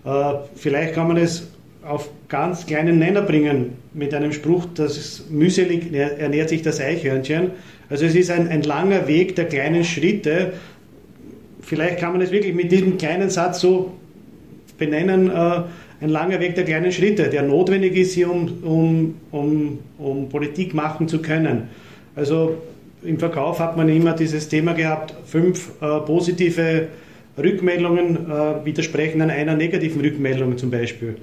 Äh, 0.04 0.34
vielleicht 0.54 0.94
kann 0.94 1.08
man 1.08 1.16
es 1.16 1.48
auf 1.84 2.10
ganz 2.28 2.66
kleinen 2.66 2.98
Nenner 2.98 3.22
bringen 3.22 3.74
mit 3.94 4.12
einem 4.12 4.32
Spruch, 4.32 4.66
das 4.74 4.98
ist 4.98 5.30
mühselig 5.30 5.92
ernährt 5.92 6.50
sich 6.50 6.62
das 6.62 6.80
Eichhörnchen. 6.80 7.52
Also 7.88 8.04
es 8.04 8.14
ist 8.14 8.30
ein, 8.30 8.48
ein 8.48 8.62
langer 8.62 9.08
Weg 9.08 9.36
der 9.36 9.46
kleinen 9.46 9.84
Schritte. 9.84 10.52
Vielleicht 11.62 11.98
kann 11.98 12.12
man 12.12 12.20
es 12.20 12.30
wirklich 12.30 12.54
mit 12.54 12.70
diesem 12.70 12.98
kleinen 12.98 13.30
Satz 13.30 13.60
so 13.60 13.92
benennen, 14.76 15.30
äh, 15.30 15.62
ein 16.00 16.10
langer 16.10 16.40
Weg 16.40 16.54
der 16.54 16.64
kleinen 16.64 16.92
Schritte, 16.92 17.28
der 17.28 17.42
notwendig 17.42 17.96
ist 17.96 18.12
hier, 18.12 18.30
um, 18.30 18.62
um, 18.62 19.14
um, 19.32 19.78
um 19.98 20.28
Politik 20.28 20.74
machen 20.74 21.08
zu 21.08 21.20
können. 21.20 21.68
Also 22.14 22.58
im 23.02 23.18
Verkauf 23.18 23.58
hat 23.60 23.76
man 23.76 23.88
immer 23.88 24.12
dieses 24.12 24.48
Thema 24.48 24.74
gehabt, 24.74 25.14
fünf 25.26 25.70
äh, 25.80 26.00
positive 26.00 26.88
Rückmeldungen 27.38 28.30
äh, 28.30 28.64
widersprechen 28.64 29.20
an 29.22 29.30
einer 29.30 29.54
negativen 29.54 30.00
Rückmeldung 30.00 30.56
zum 30.58 30.70
Beispiel. 30.70 31.16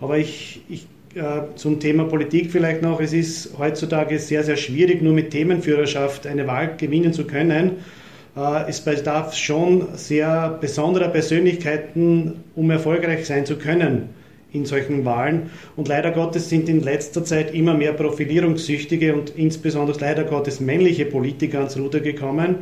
Aber 0.00 0.18
ich, 0.18 0.62
ich 0.68 0.86
äh, 1.14 1.54
zum 1.56 1.80
Thema 1.80 2.04
Politik 2.04 2.52
vielleicht 2.52 2.82
noch, 2.82 3.00
es 3.00 3.12
ist 3.12 3.58
heutzutage 3.58 4.18
sehr, 4.18 4.44
sehr 4.44 4.56
schwierig, 4.56 5.02
nur 5.02 5.12
mit 5.12 5.30
Themenführerschaft 5.30 6.26
eine 6.26 6.46
Wahl 6.46 6.76
gewinnen 6.76 7.12
zu 7.12 7.26
können. 7.26 7.78
Äh, 8.36 8.68
es 8.68 8.80
bedarf 8.80 9.34
schon 9.36 9.88
sehr 9.94 10.56
besonderer 10.60 11.08
Persönlichkeiten, 11.08 12.44
um 12.54 12.70
erfolgreich 12.70 13.26
sein 13.26 13.44
zu 13.44 13.56
können 13.56 14.10
in 14.52 14.66
solchen 14.66 15.04
Wahlen. 15.04 15.50
Und 15.76 15.88
leider 15.88 16.10
Gottes 16.12 16.48
sind 16.48 16.68
in 16.68 16.80
letzter 16.80 17.24
Zeit 17.24 17.54
immer 17.54 17.74
mehr 17.74 17.92
Profilierungssüchtige 17.92 19.14
und 19.14 19.30
insbesondere 19.36 19.98
leider 20.00 20.24
Gottes 20.24 20.60
männliche 20.60 21.06
Politiker 21.06 21.58
ans 21.58 21.76
Ruder 21.76 22.00
gekommen. 22.00 22.56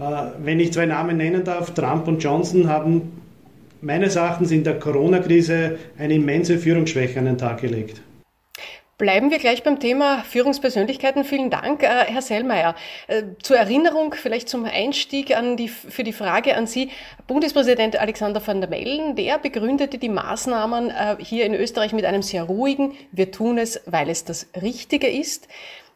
Äh, 0.00 0.32
wenn 0.38 0.60
ich 0.60 0.72
zwei 0.72 0.86
Namen 0.86 1.16
nennen 1.16 1.44
darf, 1.44 1.74
Trump 1.74 2.08
und 2.08 2.22
Johnson 2.22 2.68
haben 2.68 3.20
meines 3.82 4.16
Erachtens 4.16 4.50
in 4.50 4.64
der 4.64 4.78
Corona-Krise 4.78 5.78
eine 5.98 6.14
immense 6.14 6.58
Führungsschwäche 6.58 7.18
an 7.18 7.26
den 7.26 7.38
Tag 7.38 7.60
gelegt. 7.60 8.02
Bleiben 8.98 9.30
wir 9.30 9.38
gleich 9.38 9.62
beim 9.62 9.80
Thema 9.80 10.22
Führungspersönlichkeiten. 10.24 11.24
Vielen 11.24 11.48
Dank, 11.48 11.82
äh, 11.82 11.86
Herr 11.86 12.20
Sellmeier. 12.20 12.74
Äh, 13.08 13.22
zur 13.42 13.56
Erinnerung, 13.56 14.14
vielleicht 14.14 14.50
zum 14.50 14.66
Einstieg 14.66 15.34
an 15.34 15.56
die, 15.56 15.68
für 15.68 16.04
die 16.04 16.12
Frage 16.12 16.54
an 16.54 16.66
Sie. 16.66 16.90
Bundespräsident 17.26 17.98
Alexander 17.98 18.46
van 18.46 18.60
der 18.60 18.68
Bellen, 18.68 19.16
der 19.16 19.38
begründete 19.38 19.96
die 19.96 20.10
Maßnahmen 20.10 20.92
hier 21.18 21.46
in 21.46 21.54
Österreich 21.54 21.92
mit 21.92 22.04
einem 22.04 22.22
sehr 22.22 22.42
ruhigen, 22.42 22.92
wir 23.12 23.30
tun 23.30 23.56
es, 23.56 23.80
weil 23.86 24.10
es 24.10 24.24
das 24.24 24.48
Richtige 24.60 25.08
ist. 25.08 25.48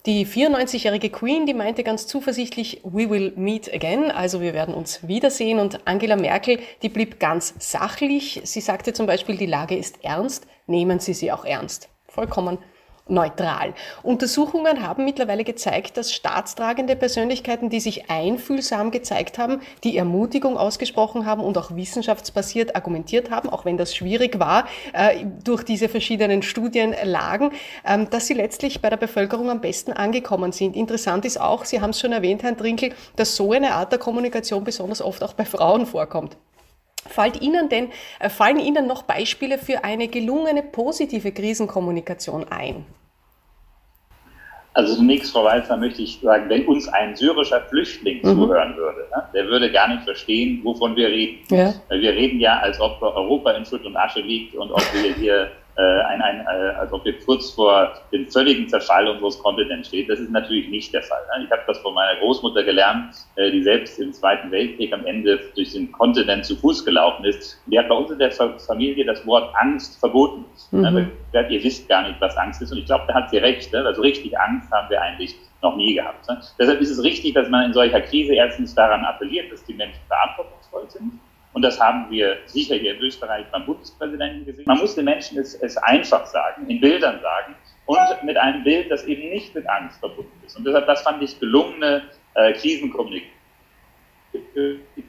Die 0.07 0.27
94-jährige 0.27 1.09
Queen, 1.09 1.47
die 1.47 1.55
meinte 1.55 1.83
ganz 1.83 2.07
zuversichtlich, 2.07 2.83
we 2.85 3.09
will 3.09 3.33
meet 3.37 3.73
again, 3.73 4.11
also 4.11 4.43
wir 4.43 4.53
werden 4.53 4.75
uns 4.75 5.09
wiedersehen. 5.09 5.59
Und 5.59 5.87
Angela 5.87 6.17
Merkel, 6.17 6.59
die 6.83 6.91
blieb 6.91 7.19
ganz 7.19 7.55
sachlich. 7.59 8.43
Sie 8.45 8.61
sagte 8.61 8.93
zum 8.93 9.07
Beispiel, 9.07 9.39
die 9.39 9.47
Lage 9.47 9.75
ist 9.77 10.05
ernst, 10.05 10.47
nehmen 10.67 11.01
Sie 11.01 11.15
sie 11.15 11.33
auch 11.33 11.47
ernst. 11.47 11.89
Vollkommen 12.07 12.59
neutral. 13.07 13.75
Untersuchungen 14.03 14.83
haben 14.83 15.05
mittlerweile 15.05 15.45
gezeigt, 15.45 15.99
dass 15.99 16.13
staatstragende 16.13 16.97
Persönlichkeiten, 16.97 17.69
die 17.69 17.81
sich 17.81 18.11
einfühlsam 18.11 18.91
gezeigt 18.91 19.37
haben, 19.37 19.61
die 19.85 19.99
Ermutigung 19.99 20.57
ausgesprochen 20.57 21.27
haben 21.27 21.43
und 21.43 21.59
auch 21.59 21.77
wissenschaftsbasiert 21.77 22.75
argumentiert 22.75 23.31
haben, 23.31 23.51
auch 23.51 23.67
wenn 23.67 23.77
das 23.77 23.95
schwierig 23.95 24.39
war 24.39 24.67
äh, 24.95 25.27
durch 25.45 25.65
diese 25.65 25.91
verschiedenen 25.91 26.43
Studienlagen, 26.43 27.51
äh, 27.85 28.07
dass 28.07 28.27
sie 28.27 28.35
letztlich 28.35 28.81
bei 28.81 28.89
der 28.89 28.97
Bevölkerung 28.97 29.51
am 29.51 29.61
besten 29.61 29.93
angekommen 29.93 30.53
sind. 30.53 30.75
Interessant 30.75 31.27
ist 31.27 31.39
auch, 31.39 31.67
Sie 31.67 31.83
haben 31.83 31.91
es 31.91 32.01
schon 32.01 32.13
erwähnt, 32.13 32.43
Herrn 32.43 32.57
Trinkel, 32.57 32.93
dass 33.17 33.37
so 33.37 33.53
eine 33.53 33.75
Art 33.75 33.93
der 33.93 33.99
Kommunikation 33.99 34.65
besonders 34.65 35.03
oft 35.03 35.23
auch 35.23 35.35
bei 35.35 35.45
Frauen 35.45 35.85
vorkommt. 35.87 36.37
Fällt 37.09 37.41
Ihnen 37.43 37.69
denn, 37.69 37.91
äh, 38.19 38.29
fallen 38.29 38.59
Ihnen 38.59 38.87
noch 38.87 39.03
Beispiele 39.03 39.59
für 39.59 39.85
eine 39.85 40.09
gelungene 40.09 40.63
positive 40.63 41.33
Krisenkommunikation 41.33 42.47
ein? 42.51 42.87
Also 44.75 44.97
zunächst, 44.97 45.33
Frau 45.33 45.45
Walzer, 45.45 45.77
möchte 45.77 46.03
ich 46.03 46.19
sagen, 46.21 46.49
wenn 46.49 46.67
uns 46.67 46.89
ein 46.89 47.15
syrischer 47.15 47.61
Flüchtling 47.61 48.19
mhm. 48.19 48.35
zuhören 48.35 48.77
würde, 48.77 49.07
ne, 49.15 49.23
der 49.33 49.47
würde 49.47 49.71
gar 49.71 49.87
nicht 49.89 50.03
verstehen, 50.03 50.61
wovon 50.65 50.97
wir 50.97 51.09
reden. 51.09 51.39
Ja. 51.49 51.73
Wir 51.91 52.11
reden 52.11 52.41
ja, 52.41 52.59
als 52.59 52.81
ob 52.81 53.01
Europa 53.01 53.53
in 53.53 53.65
Schutt 53.65 53.85
und 53.85 53.97
Asche 53.97 54.21
liegt 54.21 54.57
und 54.57 54.73
ob 54.73 54.83
wir 54.93 55.15
hier 55.15 55.53
äh, 55.77 55.83
ein, 55.83 56.23
ein, 56.23 56.41
äh, 56.41 56.75
als 56.77 56.93
ob 56.93 57.05
wir 57.05 57.19
kurz 57.19 57.51
vor 57.51 57.93
dem 58.13 58.29
völligen 58.29 58.69
Zerfall 58.69 59.09
unseres 59.09 59.39
Kontinents 59.41 59.89
steht. 59.89 60.09
Das 60.09 60.21
ist 60.21 60.31
natürlich 60.31 60.69
nicht 60.69 60.95
der 60.95 61.03
Fall. 61.03 61.21
Ne? 61.37 61.45
Ich 61.45 61.51
habe 61.51 61.63
das 61.67 61.79
von 61.79 61.95
meiner 61.95 62.19
Großmutter 62.21 62.63
gelernt, 62.63 63.15
äh, 63.35 63.51
die 63.51 63.63
selbst 63.63 63.99
im 63.99 64.13
Zweiten 64.13 64.51
Weltkrieg 64.53 64.93
am 64.93 65.05
Ende 65.05 65.41
durch 65.55 65.73
den 65.73 65.91
Kontinent 65.91 66.45
zu 66.45 66.55
Fuß 66.57 66.85
gelaufen 66.85 67.25
ist. 67.25 67.61
Die 67.67 67.79
hat 67.79 67.89
bei 67.89 67.95
uns 67.95 68.11
in 68.11 68.19
der 68.19 68.31
Familie 68.31 69.05
das 69.05 69.27
Wort 69.27 69.53
Angst 69.57 69.99
verboten. 69.99 70.45
Ne? 70.71 70.91
Mhm. 70.91 71.11
Ihr 71.51 71.65
wisst 71.65 71.89
gar 71.89 72.07
nicht, 72.07 72.21
was 72.21 72.37
Angst 72.37 72.63
ist. 72.63 72.71
Und 72.71 72.79
ich 72.79 72.87
glaube, 72.87 73.05
da 73.09 73.15
hat 73.15 73.31
sie 73.31 73.39
recht. 73.39 73.73
Ne? 73.73 73.85
Also 73.85 74.03
richtig 74.03 74.39
Angst 74.39 74.71
haben 74.71 74.89
wir 74.91 75.03
eigentlich 75.03 75.35
noch 75.61 75.77
nie 75.77 75.95
gehabt. 75.95 76.27
Deshalb 76.59 76.81
ist 76.81 76.91
es 76.91 77.03
richtig, 77.03 77.35
dass 77.35 77.49
man 77.49 77.65
in 77.65 77.73
solcher 77.73 78.01
Krise 78.03 78.35
erstens 78.35 78.75
daran 78.75 79.05
appelliert, 79.05 79.51
dass 79.51 79.65
die 79.65 79.75
Menschen 79.75 80.01
verantwortungsvoll 80.09 80.85
sind 80.89 81.19
und 81.55 81.63
das 81.63 81.81
haben 81.81 82.11
wir 82.11 82.39
sicher 82.47 82.75
hier 82.75 82.95
in 82.95 83.01
Österreich 83.01 83.47
beim 83.51 83.65
Bundespräsidenten 83.65 84.45
gesehen. 84.45 84.65
Man 84.67 84.79
muss 84.79 84.95
den 84.95 85.07
Menschen 85.07 85.39
es, 85.39 85.55
es 85.55 85.77
einfach 85.79 86.27
sagen, 86.27 86.69
in 86.69 86.81
Bildern 86.81 87.21
sagen 87.21 87.55
und 87.87 88.25
mit 88.25 88.37
einem 88.37 88.63
Bild, 88.65 88.91
das 88.91 89.05
eben 89.05 89.31
nicht 89.31 89.55
mit 89.55 89.67
Angst 89.69 89.99
verbunden 90.01 90.33
ist. 90.45 90.57
Und 90.57 90.65
deshalb, 90.67 90.87
das 90.87 91.03
fand 91.03 91.23
ich 91.23 91.39
gelungene 91.41 92.03
äh, 92.35 92.53
Krisenkommunikation 92.53 93.31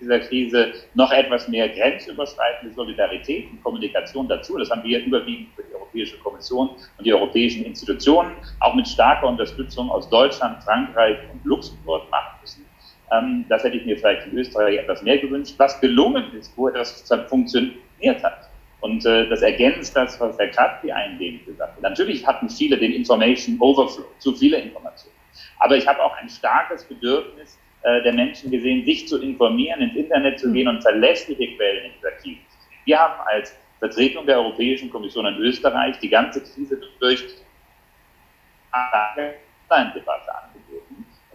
dieser 0.01 0.19
Krise 0.19 0.73
noch 0.93 1.11
etwas 1.11 1.47
mehr 1.47 1.69
grenzüberschreitende 1.69 2.73
Solidarität 2.75 3.49
und 3.49 3.63
Kommunikation 3.63 4.27
dazu. 4.27 4.57
Das 4.57 4.69
haben 4.69 4.83
wir 4.83 5.03
überwiegend 5.03 5.49
für 5.55 5.63
die 5.63 5.73
Europäische 5.73 6.17
Kommission 6.19 6.69
und 6.97 7.05
die 7.05 7.13
europäischen 7.13 7.65
Institutionen, 7.65 8.35
auch 8.59 8.75
mit 8.75 8.87
starker 8.87 9.27
Unterstützung 9.27 9.89
aus 9.89 10.09
Deutschland, 10.09 10.63
Frankreich 10.63 11.17
und 11.31 11.43
Luxemburg 11.45 12.09
machen 12.11 12.39
müssen. 12.41 12.64
Ähm, 13.11 13.45
das 13.49 13.63
hätte 13.63 13.77
ich 13.77 13.85
mir 13.85 13.97
vielleicht 13.97 14.27
in 14.27 14.37
Österreich 14.37 14.77
etwas 14.77 15.01
mehr 15.01 15.17
gewünscht. 15.17 15.55
Was 15.57 15.79
gelungen 15.79 16.33
ist, 16.33 16.55
wo 16.57 16.69
das 16.69 17.03
funktioniert 17.27 18.23
hat. 18.23 18.49
Und 18.81 19.05
äh, 19.05 19.27
das 19.29 19.41
ergänzt 19.41 19.95
das, 19.95 20.19
was 20.19 20.37
Herr 20.37 20.47
Kratky 20.49 20.91
eingehend 20.91 21.45
gesagt 21.45 21.75
hat. 21.75 21.81
Natürlich 21.81 22.25
hatten 22.25 22.49
viele 22.49 22.77
den 22.77 22.91
Information 22.91 23.57
Overflow, 23.59 24.05
zu 24.19 24.33
viele 24.33 24.57
Informationen. 24.57 25.15
Aber 25.59 25.75
ich 25.75 25.87
habe 25.87 26.03
auch 26.03 26.15
ein 26.17 26.29
starkes 26.29 26.83
Bedürfnis 26.83 27.57
äh, 27.83 28.03
der 28.03 28.13
Menschen 28.13 28.51
gesehen, 28.51 28.85
sich 28.85 29.07
zu 29.07 29.21
informieren, 29.21 29.81
ins 29.81 29.95
Internet 29.95 30.39
zu 30.39 30.51
gehen 30.51 30.67
und 30.67 30.81
verlässliche 30.81 31.55
Quellen 31.55 31.85
in 31.85 31.91
dieser 31.97 32.11
Krise. 32.11 32.39
Wir 32.85 32.99
haben 32.99 33.21
als 33.25 33.55
Vertretung 33.79 34.25
der 34.25 34.37
Europäischen 34.37 34.89
Kommission 34.89 35.25
in 35.25 35.37
Österreich 35.37 35.97
die 35.99 36.09
ganze 36.09 36.41
Krise 36.41 36.79
durch 36.99 37.23
eine 38.71 39.33
Debatte 39.93 40.31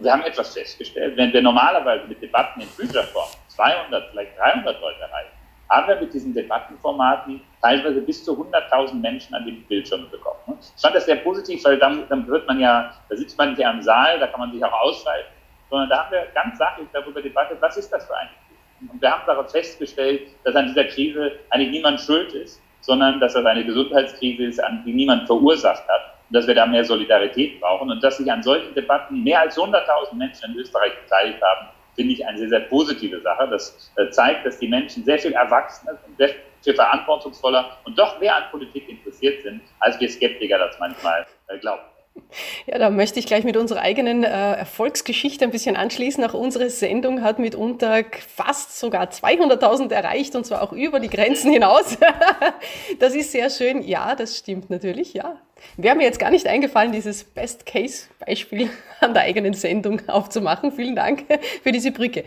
wir 0.03 0.11
haben 0.11 0.23
etwas 0.23 0.53
festgestellt, 0.53 1.17
wenn 1.17 1.31
wir 1.33 1.41
normalerweise 1.41 2.05
mit 2.07 2.21
Debatten 2.21 2.61
in 2.61 2.67
Bücherform 2.69 3.29
200, 3.49 4.09
vielleicht 4.11 4.37
300 4.37 4.81
Leute 4.81 5.01
erreichen, 5.01 5.31
haben 5.69 5.87
wir 5.87 6.01
mit 6.01 6.13
diesen 6.13 6.33
Debattenformaten 6.33 7.41
teilweise 7.61 8.01
bis 8.01 8.23
zu 8.23 8.33
100.000 8.33 8.95
Menschen 8.95 9.33
an 9.35 9.45
den 9.45 9.63
Bildschirmen 9.63 10.09
bekommen. 10.09 10.57
Ich 10.59 10.81
fand 10.81 10.95
das 10.95 11.05
sehr 11.05 11.15
positiv, 11.17 11.63
weil 11.63 11.77
dann, 11.79 12.07
dann 12.09 12.27
wird 12.27 12.45
man 12.47 12.59
ja, 12.59 12.93
da 13.09 13.15
sitzt 13.15 13.37
man 13.37 13.49
nicht 13.49 13.59
ja 13.59 13.71
im 13.71 13.81
Saal, 13.81 14.19
da 14.19 14.27
kann 14.27 14.41
man 14.41 14.51
sich 14.51 14.63
auch 14.63 14.73
ausschalten, 14.73 15.29
sondern 15.69 15.89
da 15.89 16.03
haben 16.03 16.11
wir 16.11 16.27
ganz 16.33 16.57
sachlich 16.57 16.87
darüber 16.91 17.21
debattiert, 17.21 17.61
was 17.61 17.77
ist 17.77 17.89
das 17.89 18.05
für 18.05 18.17
eine 18.17 18.29
Krise? 18.29 18.91
Und 18.91 19.01
wir 19.01 19.11
haben 19.11 19.21
darauf 19.25 19.49
festgestellt, 19.51 20.23
dass 20.43 20.55
an 20.55 20.67
dieser 20.67 20.85
Krise 20.85 21.31
eigentlich 21.51 21.71
niemand 21.71 22.01
schuld 22.01 22.33
ist, 22.33 22.61
sondern 22.81 23.19
dass 23.19 23.33
das 23.33 23.45
eine 23.45 23.63
Gesundheitskrise 23.63 24.43
ist, 24.43 24.61
die 24.85 24.93
niemand 24.93 25.27
verursacht 25.27 25.87
hat 25.87 26.11
dass 26.31 26.47
wir 26.47 26.55
da 26.55 26.65
mehr 26.65 26.85
Solidarität 26.85 27.59
brauchen 27.59 27.89
und 27.91 28.03
dass 28.03 28.17
sich 28.17 28.31
an 28.31 28.41
solchen 28.41 28.73
Debatten 28.73 29.23
mehr 29.23 29.41
als 29.41 29.57
100.000 29.57 30.15
Menschen 30.15 30.51
in 30.51 30.57
Österreich 30.59 30.93
beteiligt 31.03 31.41
haben, 31.41 31.67
finde 31.95 32.13
ich 32.13 32.25
eine 32.25 32.37
sehr, 32.37 32.49
sehr 32.49 32.59
positive 32.61 33.21
Sache. 33.21 33.47
Das 33.49 33.91
äh, 33.97 34.09
zeigt, 34.09 34.45
dass 34.45 34.57
die 34.59 34.67
Menschen 34.67 35.03
sehr 35.03 35.19
viel 35.19 35.33
erwachsener 35.33 35.97
und 36.07 36.17
sehr 36.17 36.29
viel 36.63 36.73
verantwortungsvoller 36.73 37.77
und 37.85 37.97
doch 37.97 38.19
mehr 38.19 38.35
an 38.35 38.43
Politik 38.51 38.87
interessiert 38.87 39.43
sind, 39.43 39.61
als 39.79 39.99
wir 39.99 40.09
Skeptiker 40.09 40.57
das 40.57 40.79
manchmal 40.79 41.25
äh, 41.47 41.57
glauben. 41.57 41.81
Ja, 42.65 42.77
da 42.77 42.89
möchte 42.89 43.19
ich 43.19 43.25
gleich 43.25 43.43
mit 43.43 43.57
unserer 43.57 43.81
eigenen 43.81 44.23
äh, 44.23 44.27
Erfolgsgeschichte 44.27 45.45
ein 45.45 45.51
bisschen 45.51 45.75
anschließen. 45.75 46.23
Auch 46.23 46.33
unsere 46.33 46.69
Sendung 46.69 47.23
hat 47.23 47.39
mitunter 47.39 48.03
fast 48.35 48.79
sogar 48.79 49.09
200.000 49.09 49.91
erreicht 49.91 50.35
und 50.35 50.45
zwar 50.45 50.61
auch 50.61 50.71
über 50.71 50.99
die 50.99 51.09
Grenzen 51.09 51.51
hinaus. 51.51 51.97
das 52.99 53.15
ist 53.15 53.31
sehr 53.31 53.49
schön. 53.49 53.81
Ja, 53.81 54.15
das 54.15 54.37
stimmt 54.37 54.69
natürlich. 54.69 55.13
Ja, 55.13 55.37
Wäre 55.77 55.95
mir 55.95 56.03
jetzt 56.03 56.19
gar 56.19 56.31
nicht 56.31 56.47
eingefallen, 56.47 56.91
dieses 56.91 57.23
Best-Case-Beispiel 57.23 58.69
an 58.99 59.13
der 59.13 59.23
eigenen 59.23 59.53
Sendung 59.53 60.01
aufzumachen. 60.07 60.71
Vielen 60.71 60.95
Dank 60.95 61.25
für 61.63 61.71
diese 61.71 61.91
Brücke. 61.91 62.23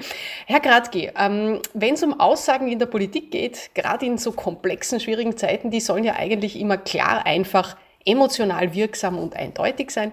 Herr 0.46 0.60
Gradke, 0.60 1.12
ähm, 1.18 1.60
wenn 1.72 1.94
es 1.94 2.02
um 2.02 2.18
Aussagen 2.20 2.68
in 2.68 2.78
der 2.78 2.86
Politik 2.86 3.30
geht, 3.30 3.70
gerade 3.74 4.06
in 4.06 4.18
so 4.18 4.32
komplexen, 4.32 5.00
schwierigen 5.00 5.36
Zeiten, 5.36 5.70
die 5.70 5.80
sollen 5.80 6.04
ja 6.04 6.14
eigentlich 6.14 6.58
immer 6.58 6.76
klar, 6.76 7.26
einfach, 7.26 7.76
emotional 8.06 8.74
wirksam 8.74 9.18
und 9.18 9.34
eindeutig 9.36 9.90
sein. 9.90 10.12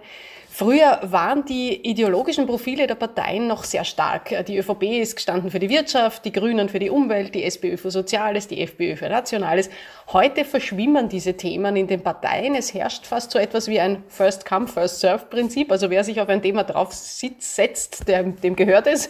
Früher 0.53 0.99
waren 1.03 1.45
die 1.45 1.89
ideologischen 1.89 2.45
Profile 2.45 2.85
der 2.85 2.95
Parteien 2.95 3.47
noch 3.47 3.63
sehr 3.63 3.85
stark. 3.85 4.45
Die 4.47 4.57
ÖVP 4.57 4.83
ist 4.99 5.15
gestanden 5.15 5.49
für 5.49 5.59
die 5.59 5.69
Wirtschaft, 5.69 6.25
die 6.25 6.33
Grünen 6.33 6.67
für 6.67 6.77
die 6.77 6.89
Umwelt, 6.89 7.33
die 7.33 7.45
SPÖ 7.45 7.77
für 7.77 7.89
Soziales, 7.89 8.49
die 8.49 8.61
FPÖ 8.61 8.97
für 8.97 9.07
Nationales. 9.07 9.69
Heute 10.11 10.43
verschwimmen 10.43 11.07
diese 11.07 11.37
Themen 11.37 11.77
in 11.77 11.87
den 11.87 12.01
Parteien. 12.01 12.53
Es 12.53 12.73
herrscht 12.73 13.05
fast 13.05 13.31
so 13.31 13.39
etwas 13.39 13.69
wie 13.69 13.79
ein 13.79 14.03
First-Come, 14.09 14.67
First-Serve-Prinzip. 14.67 15.71
Also 15.71 15.89
wer 15.89 16.03
sich 16.03 16.19
auf 16.19 16.27
ein 16.27 16.41
Thema 16.41 16.65
drauf 16.65 16.91
setzt, 16.91 18.09
der, 18.09 18.23
dem 18.23 18.57
gehört 18.57 18.87
es. 18.87 19.09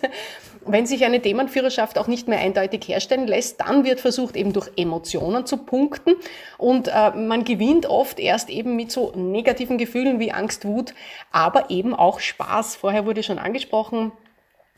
Wenn 0.64 0.86
sich 0.86 1.04
eine 1.06 1.20
Themenführerschaft 1.20 1.98
auch 1.98 2.06
nicht 2.06 2.28
mehr 2.28 2.38
eindeutig 2.38 2.88
herstellen 2.88 3.26
lässt, 3.26 3.62
dann 3.62 3.84
wird 3.84 4.00
versucht, 4.00 4.36
eben 4.36 4.54
durch 4.54 4.70
Emotionen 4.76 5.48
zu 5.48 5.58
punkten. 5.58 6.14
Und 6.60 6.88
äh, 6.88 7.12
man 7.16 7.44
gewinnt 7.46 7.88
oft 7.88 8.20
erst 8.20 8.48
eben 8.52 8.76
mit 8.76 8.92
so 8.92 9.12
negativen 9.16 9.80
Gefühlen 9.80 10.20
wie 10.20 10.32
Angst, 10.32 10.64
Wut, 10.66 10.94
aber 11.32 11.70
eben 11.70 11.94
auch 11.94 12.20
Spaß. 12.20 12.76
Vorher 12.76 13.06
wurde 13.06 13.24
schon 13.24 13.40
angesprochen, 13.40 14.12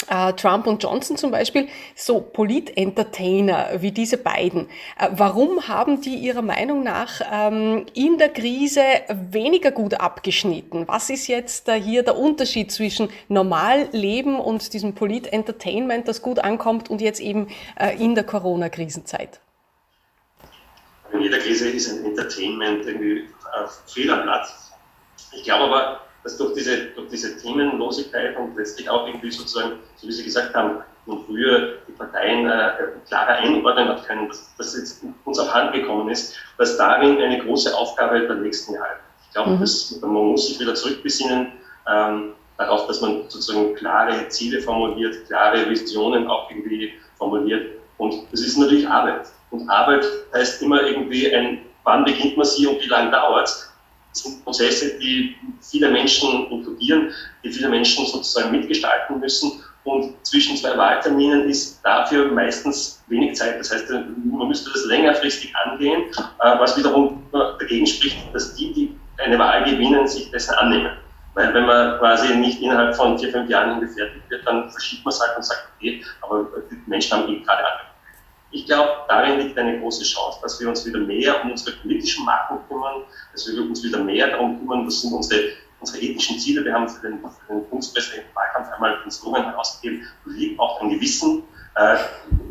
äh, 0.09 0.33
Trump 0.33 0.67
und 0.67 0.83
Johnson 0.83 1.17
zum 1.17 1.31
Beispiel, 1.31 1.67
so 1.95 2.19
Polit-Entertainer 2.19 3.69
wie 3.79 3.91
diese 3.91 4.17
beiden. 4.17 4.67
Äh, 4.99 5.09
warum 5.11 5.67
haben 5.67 6.01
die 6.01 6.15
Ihrer 6.15 6.41
Meinung 6.41 6.83
nach 6.83 7.21
ähm, 7.31 7.85
in 7.93 8.17
der 8.17 8.29
Krise 8.29 8.81
weniger 9.07 9.71
gut 9.71 9.93
abgeschnitten? 9.95 10.87
Was 10.87 11.09
ist 11.09 11.27
jetzt 11.27 11.69
äh, 11.69 11.79
hier 11.79 12.03
der 12.03 12.17
Unterschied 12.17 12.71
zwischen 12.71 13.09
Normalleben 13.29 14.39
und 14.39 14.73
diesem 14.73 14.93
Polit-Entertainment, 14.93 16.07
das 16.07 16.21
gut 16.21 16.39
ankommt 16.39 16.89
und 16.89 17.01
jetzt 17.01 17.19
eben 17.19 17.47
in 17.97 18.15
der 18.15 18.23
Corona-Krisenzeit? 18.23 19.39
In 21.11 21.21
jeder 21.21 21.37
Krise 21.39 21.69
ist 21.69 21.89
ein 21.89 22.05
Entertainment 22.05 22.85
irgendwie 22.85 23.23
fehl 23.87 24.11
am 24.11 24.23
Platz. 24.23 24.71
Ich 25.31 25.43
glaube 25.43 25.65
aber, 25.65 26.01
dass 26.23 26.37
durch 26.37 26.53
diese, 26.53 26.85
durch 26.95 27.09
diese 27.09 27.37
Themenlosigkeit 27.37 28.37
und 28.37 28.55
letztlich 28.55 28.89
auch 28.89 29.07
irgendwie 29.07 29.31
sozusagen, 29.31 29.79
so 29.97 30.07
wie 30.07 30.11
Sie 30.11 30.23
gesagt 30.23 30.53
haben, 30.55 30.81
und 31.05 31.25
früher 31.25 31.79
die 31.87 31.91
Parteien 31.91 32.47
äh, 32.49 32.71
klarer 33.07 33.33
einordnen 33.33 33.89
hat 33.89 34.07
können, 34.07 34.29
dass 34.29 34.53
das 34.57 34.77
jetzt 34.77 35.03
uns 35.25 35.37
auf 35.37 35.53
Hand 35.53 35.73
gekommen 35.73 36.09
ist, 36.09 36.35
dass 36.57 36.77
darin 36.77 37.21
eine 37.21 37.39
große 37.39 37.75
Aufgabe 37.75 38.21
der 38.21 38.37
nächsten 38.37 38.73
Jahre. 38.73 38.95
Ich 39.27 39.33
glaube, 39.33 39.51
mhm. 39.51 39.65
man 40.01 40.11
muss 40.11 40.47
sich 40.47 40.59
wieder 40.59 40.75
zurückbesinnen 40.75 41.51
ähm, 41.89 42.33
darauf, 42.57 42.87
dass 42.87 43.01
man 43.01 43.23
sozusagen 43.27 43.75
klare 43.75 44.29
Ziele 44.29 44.61
formuliert, 44.61 45.27
klare 45.27 45.69
Visionen 45.69 46.27
auch 46.27 46.49
irgendwie 46.49 46.93
formuliert. 47.17 47.71
Und 47.97 48.31
das 48.31 48.41
ist 48.41 48.57
natürlich 48.57 48.87
Arbeit. 48.87 49.27
Und 49.51 49.69
Arbeit 49.69 50.05
heißt 50.33 50.61
immer 50.61 50.83
irgendwie 50.83 51.33
ein, 51.35 51.59
wann 51.83 52.05
beginnt 52.05 52.37
man 52.37 52.45
sie 52.45 52.65
und 52.65 52.81
wie 52.81 52.87
lange 52.87 53.11
dauert 53.11 53.47
es 53.47 53.72
sind 54.13 54.43
Prozesse, 54.43 54.97
die 54.99 55.35
viele 55.61 55.89
Menschen 55.89 56.47
inkludieren, 56.49 57.11
die 57.43 57.51
viele 57.51 57.69
Menschen 57.69 58.05
sozusagen 58.05 58.51
mitgestalten 58.51 59.19
müssen. 59.19 59.63
Und 59.83 60.15
zwischen 60.25 60.55
zwei 60.55 60.77
Wahlterminen 60.77 61.49
ist 61.49 61.81
dafür 61.83 62.31
meistens 62.31 63.03
wenig 63.07 63.35
Zeit. 63.35 63.59
Das 63.59 63.71
heißt, 63.71 63.89
man 63.89 64.47
müsste 64.47 64.71
das 64.71 64.85
längerfristig 64.85 65.53
angehen, 65.55 66.03
äh, 66.13 66.59
was 66.59 66.77
wiederum 66.77 67.21
dagegen 67.31 67.85
spricht, 67.85 68.17
dass 68.33 68.55
die, 68.55 68.71
die 68.73 68.95
eine 69.17 69.37
Wahl 69.37 69.63
gewinnen, 69.65 70.07
sich 70.07 70.31
dessen 70.31 70.53
annehmen. 70.55 70.91
Weil 71.33 71.53
wenn 71.53 71.65
man 71.65 71.97
quasi 71.99 72.35
nicht 72.35 72.61
innerhalb 72.61 72.95
von 72.95 73.17
vier, 73.17 73.31
fünf 73.31 73.49
Jahren 73.49 73.81
gefertigt 73.81 74.29
wird, 74.29 74.45
dann 74.45 74.69
verschiebt 74.69 75.03
man 75.03 75.13
es 75.13 75.19
halt 75.19 75.35
und 75.35 75.43
sagt, 75.43 75.67
okay, 75.75 76.03
aber 76.21 76.47
die 76.69 76.77
Menschen 76.85 77.17
haben 77.17 77.27
eh 77.27 77.39
gerade 77.39 77.65
angefangen. 77.65 77.92
Ich 78.53 78.67
glaube, 78.67 78.91
darin 79.07 79.39
liegt 79.39 79.57
eine 79.57 79.79
große 79.79 80.03
Chance, 80.03 80.37
dass 80.43 80.59
wir 80.61 80.69
uns 80.69 80.85
wieder 80.85 80.99
mehr 80.99 81.43
um 81.43 81.51
unsere 81.51 81.75
politischen 81.77 82.23
Marken 82.23 82.59
kümmern, 82.69 83.01
dass 83.31 83.51
wir 83.51 83.59
uns 83.59 83.83
wieder 83.83 83.97
mehr 83.97 84.29
darum 84.29 84.59
kümmern, 84.59 84.85
was 84.85 85.01
sind 85.01 85.11
unsere, 85.11 85.49
unsere 85.79 85.99
ethischen 85.99 86.37
Ziele. 86.37 86.63
Wir 86.63 86.73
haben 86.73 86.87
für 86.87 87.01
den, 87.01 87.19
für 87.19 87.53
den 87.53 87.67
Bundespräsidentenwahlkampf 87.69 88.71
einmal 88.73 88.99
den 89.01 89.09
Slogan 89.09 89.45
herausgegeben, 89.45 90.07
Politik 90.23 90.59
auch 90.59 90.79
ein 90.81 90.89
Gewissen. 90.91 91.43
Äh, 91.75 91.97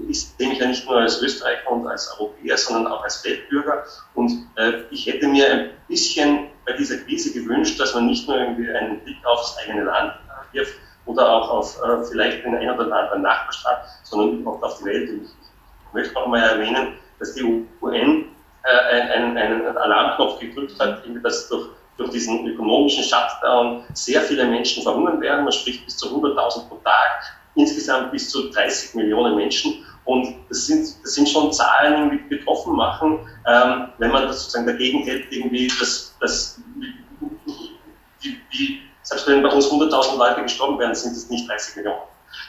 ich 0.09 0.27
sehe 0.27 0.49
mich 0.49 0.59
ja 0.59 0.67
nicht 0.67 0.85
nur 0.87 0.99
als 0.99 1.23
Österreicher 1.23 1.71
und 1.71 1.87
als 1.87 2.13
Europäer, 2.19 2.59
sondern 2.59 2.93
auch 2.93 3.05
als 3.05 3.25
Weltbürger. 3.25 3.85
Und 4.15 4.49
äh, 4.57 4.83
ich 4.91 5.07
hätte 5.07 5.29
mir 5.29 5.49
ein 5.53 5.71
bisschen 5.87 6.49
bei 6.67 6.73
dieser 6.73 6.97
Krise 6.99 7.33
gewünscht, 7.33 7.79
dass 7.79 7.95
man 7.95 8.07
nicht 8.07 8.27
nur 8.27 8.39
irgendwie 8.39 8.69
einen 8.69 8.99
Blick 9.05 9.25
aufs 9.25 9.57
eigene 9.59 9.85
Land 9.85 10.15
wirft 10.51 10.75
oder 11.07 11.31
auch 11.31 11.49
auf 11.49 11.81
äh, 11.81 12.05
vielleicht 12.11 12.45
den 12.45 12.57
einen 12.57 12.71
oder 12.71 12.93
anderen 12.93 13.23
Nachbarstaat, 13.23 13.85
sondern 14.03 14.41
überhaupt 14.41 14.65
auf 14.65 14.79
die 14.79 14.85
Welt. 14.85 15.11
Und 15.11 15.23
ich 15.23 15.42
möchte 15.93 16.17
auch 16.17 16.27
mal 16.27 16.41
erwähnen, 16.41 16.95
dass 17.19 17.35
die 17.35 17.67
UN 17.81 18.25
äh, 18.65 19.13
einen, 19.13 19.37
einen 19.37 19.77
Alarmknopf 19.77 20.39
gedrückt 20.41 20.79
hat, 20.81 21.03
dass 21.23 21.49
durch, 21.49 21.69
durch 21.97 22.11
diesen 22.11 22.47
ökonomischen 22.47 23.05
Shutdown 23.05 23.85
sehr 23.95 24.21
viele 24.23 24.45
Menschen 24.47 24.83
verhungern 24.83 25.21
werden. 25.21 25.45
Man 25.45 25.53
spricht 25.53 25.85
bis 25.85 25.97
zu 25.97 26.09
100.000 26.09 26.69
pro 26.69 26.77
Tag, 26.77 27.23
insgesamt 27.55 28.13
bis 28.13 28.31
zu 28.31 28.51
30 28.51 28.95
Millionen 28.95 29.37
Menschen. 29.37 29.85
Und 30.05 30.35
das 30.49 30.67
sind, 30.67 30.97
das 31.03 31.15
sind 31.15 31.29
schon 31.29 31.53
Zahlen, 31.53 32.11
die 32.11 32.37
betroffen 32.37 32.75
machen, 32.75 33.21
ähm, 33.47 33.89
wenn 33.99 34.11
man 34.11 34.27
das 34.27 34.41
sozusagen 34.41 34.67
dagegen 34.67 35.05
hält, 35.05 35.31
irgendwie, 35.31 35.69
dass, 35.79 36.17
dass 36.21 36.61
wie, 38.21 38.41
wie, 38.51 38.81
selbst 39.03 39.27
wenn 39.29 39.43
bei 39.43 39.49
uns 39.49 39.71
100.000 39.71 40.17
Leute 40.17 40.43
gestorben 40.43 40.79
werden, 40.79 40.95
sind 40.95 41.13
es 41.13 41.31
nicht 41.31 41.49
30 41.49 41.77
Millionen. 41.77 42.01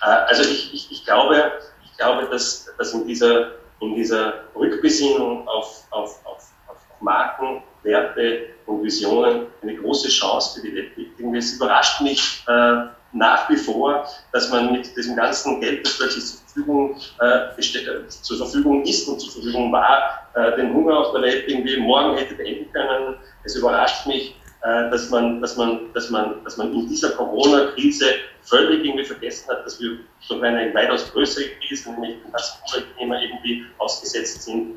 Äh, 0.02 0.06
also 0.06 0.44
ich, 0.44 0.74
ich, 0.74 0.92
ich 0.92 1.06
glaube, 1.06 1.52
ich 1.70 1.73
glaube, 2.04 2.28
dass, 2.30 2.70
dass 2.78 2.94
in, 2.94 3.08
dieser, 3.08 3.52
in 3.80 3.96
dieser 3.96 4.46
Rückbesinnung 4.56 5.48
auf, 5.48 5.84
auf, 5.92 6.20
auf, 6.26 6.44
auf 6.68 6.78
Marken, 7.00 7.64
Werte 7.84 8.48
und 8.66 8.84
Visionen 8.84 9.48
eine 9.62 9.76
große 9.76 10.10
Chance 10.10 10.60
für 10.60 10.68
die 10.68 10.76
Welt 10.76 10.96
liegt. 10.96 11.20
Es 11.36 11.54
überrascht 11.54 12.02
mich 12.02 12.44
äh, 12.48 12.86
nach 13.12 13.50
wie 13.50 13.58
vor, 13.58 14.08
dass 14.32 14.50
man 14.50 14.72
mit 14.72 14.96
diesem 14.96 15.16
ganzen 15.16 15.60
Geld, 15.60 15.86
das 15.86 15.98
plötzlich 15.98 16.26
zur 16.26 16.40
Verfügung, 16.40 16.96
äh, 17.20 18.00
zur 18.08 18.38
Verfügung 18.38 18.84
ist 18.84 19.08
und 19.08 19.20
zur 19.20 19.32
Verfügung 19.34 19.72
war, 19.72 20.28
äh, 20.34 20.56
den 20.56 20.74
Hunger 20.74 20.98
auf 20.98 21.12
der 21.12 21.22
Welt 21.22 21.48
irgendwie 21.48 21.78
morgen 21.78 22.18
hätte 22.18 22.36
beenden 22.36 22.72
können. 22.72 23.18
Es 23.44 23.56
überrascht 23.56 24.08
mich, 24.08 24.36
dass 24.64 25.10
man, 25.10 25.42
dass 25.42 25.58
man, 25.58 25.92
dass 25.94 26.10
man, 26.10 26.44
dass 26.44 26.58
man 26.58 26.74
in 26.74 26.88
dieser 26.88 27.12
Corona-Krise 27.12 28.06
völlig 28.42 28.86
irgendwie 28.86 29.04
vergessen 29.06 29.50
hat, 29.50 29.66
dass 29.66 29.80
wir 29.82 29.98
durch 30.28 30.42
eine 30.42 30.74
weitaus 30.74 31.12
größere 31.12 31.50
Krise, 31.60 31.92
nämlich 31.92 32.18
das 32.32 32.62
Umweltthema 32.66 33.20
irgendwie 33.20 33.66
ausgesetzt 33.78 34.44
sind, 34.44 34.76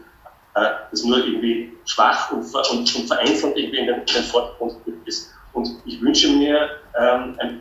äh, 0.57 0.71
das 0.91 1.05
nur 1.05 1.19
irgendwie 1.19 1.73
schwach 1.85 2.33
und, 2.33 2.45
und, 2.55 2.97
und 2.97 3.07
vereinfacht 3.07 3.57
irgendwie 3.57 3.79
in 3.79 3.87
den, 3.87 4.01
in 4.01 4.07
den 4.07 4.25
Vordergrund 4.25 4.77
ist. 5.05 5.33
Und 5.53 5.69
ich 5.85 6.01
wünsche 6.01 6.29
mir 6.33 6.69
ähm, 6.99 7.37
ein, 7.39 7.61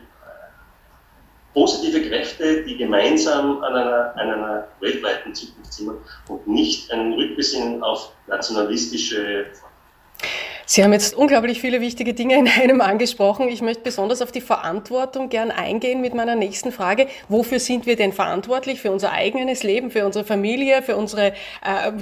positive 1.56 2.02
Kräfte, 2.02 2.64
die 2.64 2.76
gemeinsam 2.76 3.62
an 3.62 3.74
einer, 3.74 4.14
an 4.16 4.30
einer 4.30 4.68
weltweiten 4.80 5.34
Zukunft 5.34 5.72
sind 5.72 5.90
und 6.28 6.46
nicht 6.46 6.92
ein 6.92 7.14
Rückbesinnen 7.14 7.82
auf 7.82 8.12
nationalistische 8.26 9.46
Sie 10.68 10.82
haben 10.82 10.92
jetzt 10.92 11.14
unglaublich 11.14 11.60
viele 11.60 11.80
wichtige 11.80 12.12
Dinge 12.12 12.36
in 12.36 12.48
einem 12.48 12.80
angesprochen. 12.96 13.48
Ich 13.48 13.62
möchte 13.62 13.84
besonders 13.84 14.20
auf 14.20 14.32
die 14.32 14.40
Verantwortung 14.40 15.28
gern 15.28 15.52
eingehen 15.52 16.00
mit 16.00 16.12
meiner 16.12 16.34
nächsten 16.34 16.72
Frage. 16.72 17.06
Wofür 17.28 17.60
sind 17.60 17.86
wir 17.86 17.94
denn 17.94 18.12
verantwortlich? 18.12 18.80
Für 18.80 18.90
unser 18.90 19.12
eigenes 19.12 19.62
Leben, 19.62 19.92
für 19.92 20.04
unsere 20.04 20.24
Familie, 20.24 20.82
für 20.82 20.96
unser 20.96 21.28
äh, 21.28 21.32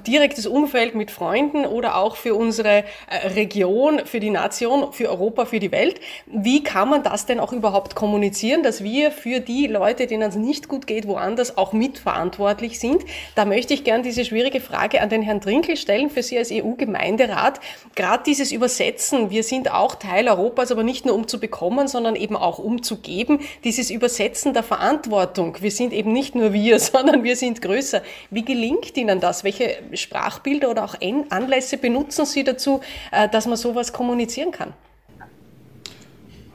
direktes 0.07 0.47
Umfeld 0.47 0.95
mit 0.95 1.11
Freunden 1.11 1.67
oder 1.67 1.99
auch 1.99 2.17
für 2.17 2.35
unsere 2.35 2.85
äh, 3.07 3.27
Region, 3.35 4.01
für 4.07 4.19
die 4.19 4.31
Nation, 4.31 4.95
für 4.95 5.11
Europa, 5.11 5.45
für 5.45 5.61
die 5.61 5.71
Welt? 5.71 6.01
Wie 6.25 6.65
kann 6.65 6.89
man 6.89 7.03
das 7.03 7.27
denn 7.27 7.41
auch 7.41 7.53
überhaupt 7.53 7.95
kommunizieren, 7.95 8.63
dass 8.63 8.83
wir 8.83 9.11
für 9.11 9.41
die 9.41 9.67
Leute, 9.67 10.07
denen 10.07 10.23
es 10.23 10.37
nicht 10.37 10.69
gut 10.69 10.87
geht, 10.87 11.07
woanders 11.07 11.59
auch 11.59 11.75
mitverantwortlich 11.75 12.81
sind? 12.81 13.05
Da 13.35 13.45
möchte 13.45 13.75
ich 13.75 13.85
gern 13.85 14.03
diese 14.03 14.25
schwierige 14.25 14.63
Frage 14.63 15.03
an 15.03 15.11
den 15.11 15.21
Herrn 15.21 15.43
Trinkel 15.43 15.77
stellen, 15.77 16.09
für 16.09 16.23
Sie 16.23 16.39
als 16.39 16.51
EU-Gemeinderat. 16.51 17.61
Gerade 17.95 18.23
dieses 18.25 18.54
Übersetzen. 18.55 19.31
Wir 19.31 19.43
sind 19.43 19.71
auch 19.71 19.97
Teil 19.97 20.29
Europas, 20.29 20.73
aber 20.73 20.83
nicht 20.83 21.05
nur 21.05 21.15
um 21.15 21.29
zu 21.29 21.39
bekommen, 21.39 21.89
sondern 21.89 22.17
eben 22.17 22.37
auch 22.37 22.59
um 22.59 22.83
zu 22.83 22.97
geben. 22.97 23.41
Dieses 23.65 23.91
Übersetzen 23.91 24.55
der 24.55 24.63
Verantwortung. 24.63 25.57
Wir 25.61 25.71
sind 25.71 25.93
eben 25.93 26.13
nicht 26.13 26.35
nur 26.35 26.53
wir, 26.53 26.79
sondern 26.81 27.25
wir 27.25 27.37
sind 27.37 27.61
größer. 27.61 28.03
Wie 28.31 28.45
gelingt 28.45 28.97
Ihnen 28.97 29.21
das? 29.21 29.45
Welche 29.45 29.79
Sprachbilder 29.93 30.71
oder 30.71 30.85
auch 30.85 30.95
Anlässe 31.31 31.77
benutzen 31.77 32.25
Sie 32.25 32.45
dazu, 32.45 32.81
äh, 33.13 33.29
dass 33.29 33.47
man 33.47 33.57
sowas 33.57 33.93
kommunizieren 33.93 34.51
kann? 34.51 34.73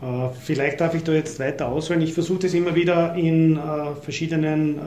Äh, 0.02 0.30
vielleicht 0.42 0.80
darf 0.82 0.96
ich 0.96 1.04
da 1.04 1.12
jetzt 1.12 1.40
weiter 1.40 1.68
ausholen. 1.68 2.02
Ich 2.02 2.14
versuche 2.14 2.40
das 2.40 2.54
immer 2.54 2.76
wieder 2.76 3.16
in 3.16 3.58
äh, 3.58 3.96
verschiedenen 4.02 4.80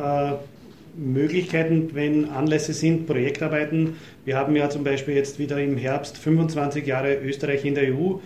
Möglichkeiten, 0.96 1.90
wenn 1.94 2.28
Anlässe 2.28 2.72
sind, 2.72 3.06
Projektarbeiten. 3.06 3.94
Wir 4.24 4.36
haben 4.36 4.54
ja 4.56 4.68
zum 4.68 4.84
Beispiel 4.84 5.14
jetzt 5.14 5.38
wieder 5.38 5.60
im 5.60 5.76
Herbst 5.76 6.18
25 6.18 6.86
Jahre 6.86 7.14
Österreich 7.16 7.64
in 7.64 7.74
der 7.74 7.94
EU, 7.94 8.16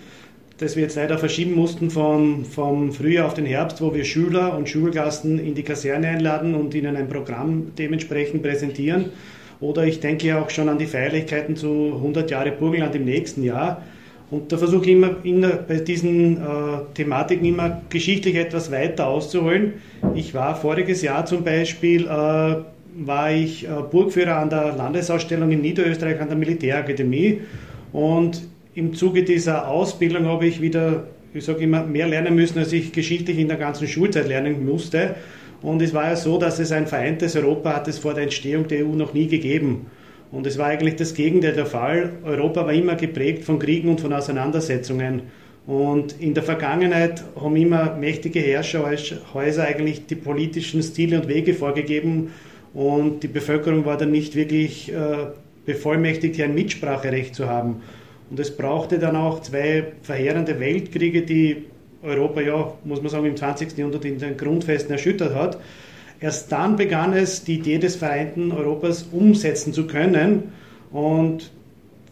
das 0.59 0.75
wir 0.75 0.83
jetzt 0.83 0.97
leider 0.97 1.19
verschieben 1.19 1.55
mussten 1.55 1.91
vom, 1.91 2.45
vom 2.45 2.93
Frühjahr 2.93 3.27
auf 3.27 3.35
den 3.35 3.47
Herbst, 3.47 3.81
wo 3.81 3.95
wir 3.95 4.05
Schüler 4.05 4.57
und 4.57 4.69
Schulklassen 4.69 5.39
in 5.39 5.55
die 5.55 5.63
Kaserne 5.63 6.09
einladen 6.09 6.55
und 6.55 6.75
ihnen 6.75 6.97
ein 6.97 7.09
Programm 7.09 7.73
dementsprechend 7.79 8.43
präsentieren. 8.43 9.11
Oder 9.61 9.85
ich 9.85 10.01
denke 10.01 10.37
auch 10.39 10.51
schon 10.51 10.69
an 10.69 10.79
die 10.79 10.87
Feierlichkeiten 10.87 11.57
zu 11.57 11.95
100 11.95 12.31
Jahre 12.31 12.53
Burgenland 12.53 12.95
im 12.95 13.05
nächsten 13.05 13.43
Jahr. 13.43 13.83
Und 14.31 14.51
da 14.51 14.59
versuche 14.59 14.87
ich 14.87 14.93
immer 14.93 15.17
in, 15.23 15.43
bei 15.69 15.77
diesen 15.77 16.37
äh, 16.37 16.41
Thematiken 16.95 17.47
immer 17.47 17.83
geschichtlich 17.91 18.35
etwas 18.35 18.73
weiter 18.73 19.07
auszuholen. 19.07 19.75
Ich 20.15 20.35
war 20.35 20.57
voriges 20.57 21.03
Jahr 21.03 21.27
zum 21.27 21.45
Beispiel 21.45 22.07
äh, 22.07 22.57
war 22.99 23.31
ich 23.31 23.65
äh, 23.65 23.69
Burgführer 23.91 24.37
an 24.37 24.51
der 24.51 24.75
Landesausstellung 24.75 25.51
in 25.51 25.61
Niederösterreich 25.61 26.21
an 26.21 26.29
der 26.29 26.37
Militärakademie 26.37 27.41
und 27.93 28.43
im 28.75 28.95
Zuge 28.95 29.23
dieser 29.23 29.69
Ausbildung 29.69 30.27
habe 30.27 30.47
ich 30.47 30.61
wieder, 30.61 31.05
ich 31.33 31.45
sage 31.45 31.65
immer, 31.65 31.85
mehr 31.85 32.09
lernen 32.09 32.35
müssen, 32.35 32.59
als 32.59 32.73
ich 32.73 32.93
geschichtlich 32.93 33.39
in 33.39 33.49
der 33.49 33.57
ganzen 33.57 33.89
Schulzeit 33.89 34.29
lernen 34.29 34.67
musste. 34.67 35.15
Und 35.63 35.81
es 35.81 35.95
war 35.95 36.11
ja 36.11 36.17
so, 36.17 36.39
dass 36.39 36.59
es 36.59 36.73
ein 36.73 36.87
vereintes 36.87 37.37
Europa 37.37 37.75
hat 37.75 37.89
es 37.89 37.99
vor 37.99 38.13
der 38.13 38.25
Entstehung 38.25 38.69
der 38.69 38.87
EU 38.87 38.91
noch 38.91 39.15
nie 39.15 39.29
gegeben. 39.29 39.87
Und 40.33 40.47
es 40.47 40.59
war 40.59 40.67
eigentlich 40.67 40.97
das 40.97 41.15
Gegenteil 41.15 41.53
der 41.53 41.67
Fall. 41.67 42.13
Europa 42.25 42.65
war 42.65 42.73
immer 42.73 42.97
geprägt 42.97 43.45
von 43.45 43.59
Kriegen 43.59 43.89
und 43.89 44.01
von 44.01 44.13
Auseinandersetzungen. 44.13 45.23
Und 45.67 46.21
in 46.21 46.35
der 46.35 46.43
Vergangenheit 46.43 47.25
haben 47.41 47.57
immer 47.57 47.97
mächtige 47.97 48.41
Herrscherhäuser 48.41 49.65
eigentlich 49.65 50.07
die 50.07 50.15
politischen 50.15 50.83
Stile 50.83 51.21
und 51.21 51.29
Wege 51.29 51.55
vorgegeben 51.55 52.31
und 52.77 53.23
die 53.23 53.29
Bevölkerung 53.29 53.87
war 53.87 53.97
dann 53.97 54.11
nicht 54.11 54.37
wirklich 54.37 54.93
äh, 54.93 55.29
bevollmächtigt, 55.65 56.37
hier 56.37 56.45
ein 56.45 56.55
Mitspracherecht 56.55 57.35
zu 57.35 57.49
haben. 57.49 57.83
Und 58.31 58.39
es 58.39 58.55
brauchte 58.55 58.99
dann 58.99 59.17
auch 59.17 59.41
zwei 59.41 59.93
verheerende 60.03 60.61
Weltkriege, 60.61 61.23
die 61.23 61.65
Europa 62.03 62.43
ja, 62.43 62.75
muss 62.85 63.01
man 63.01 63.11
sagen, 63.11 63.25
im 63.25 63.37
20. 63.37 63.79
Jahrhundert 63.79 64.05
in 64.05 64.19
den 64.19 64.37
Grundfesten 64.37 64.93
erschüttert 64.93 65.35
hat. 65.35 65.59
Erst 66.21 66.51
dann 66.53 66.77
begann 66.77 67.13
es, 67.13 67.45
die 67.45 67.57
Idee 67.57 67.79
des 67.79 67.97
vereinten 67.97 68.53
Europas 68.53 69.07
umsetzen 69.13 69.73
zu 69.73 69.87
können. 69.87 70.53
Und 70.91 71.51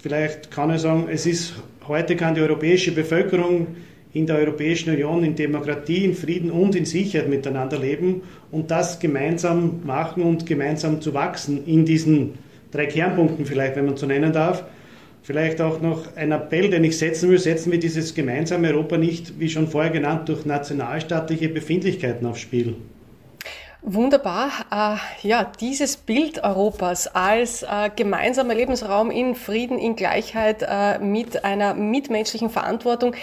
vielleicht 0.00 0.50
kann 0.50 0.74
ich 0.74 0.82
sagen, 0.82 1.08
es 1.10 1.26
ist 1.26 1.54
Heute 1.86 2.16
kann 2.16 2.34
die 2.34 2.40
europäische 2.40 2.92
Bevölkerung 2.92 3.66
in 4.14 4.26
der 4.26 4.36
Europäischen 4.36 4.88
Union 4.88 5.22
in 5.22 5.34
Demokratie, 5.34 6.06
in 6.06 6.14
Frieden 6.14 6.50
und 6.50 6.74
in 6.74 6.86
Sicherheit 6.86 7.28
miteinander 7.28 7.78
leben 7.78 8.22
und 8.50 8.70
das 8.70 9.00
gemeinsam 9.00 9.82
machen 9.84 10.22
und 10.22 10.46
gemeinsam 10.46 11.02
zu 11.02 11.12
wachsen 11.12 11.66
in 11.66 11.84
diesen 11.84 12.38
drei 12.70 12.86
Kernpunkten 12.86 13.44
vielleicht, 13.44 13.76
wenn 13.76 13.84
man 13.84 13.98
so 13.98 14.06
nennen 14.06 14.32
darf. 14.32 14.64
Vielleicht 15.22 15.60
auch 15.60 15.82
noch 15.82 16.16
ein 16.16 16.32
Appell, 16.32 16.70
den 16.70 16.84
ich 16.84 16.96
setzen 16.96 17.28
will, 17.28 17.38
setzen 17.38 17.70
wir 17.70 17.78
dieses 17.78 18.14
gemeinsame 18.14 18.68
Europa 18.68 18.96
nicht, 18.96 19.38
wie 19.38 19.50
schon 19.50 19.68
vorher 19.68 19.92
genannt, 19.92 20.30
durch 20.30 20.46
nationalstaatliche 20.46 21.50
Befindlichkeiten 21.50 22.26
aufs 22.26 22.40
Spiel. 22.40 22.76
Wunderbar. 23.86 24.50
Äh, 24.70 25.28
ja, 25.28 25.52
dieses 25.60 25.98
Bild 25.98 26.42
Europas 26.42 27.06
als 27.06 27.64
äh, 27.64 27.90
gemeinsamer 27.94 28.54
Lebensraum 28.54 29.10
in 29.10 29.34
Frieden, 29.34 29.78
in 29.78 29.94
Gleichheit, 29.94 30.64
äh, 30.66 30.98
mit 31.00 31.44
einer 31.44 31.74
mitmenschlichen 31.74 32.48
Verantwortung. 32.48 33.14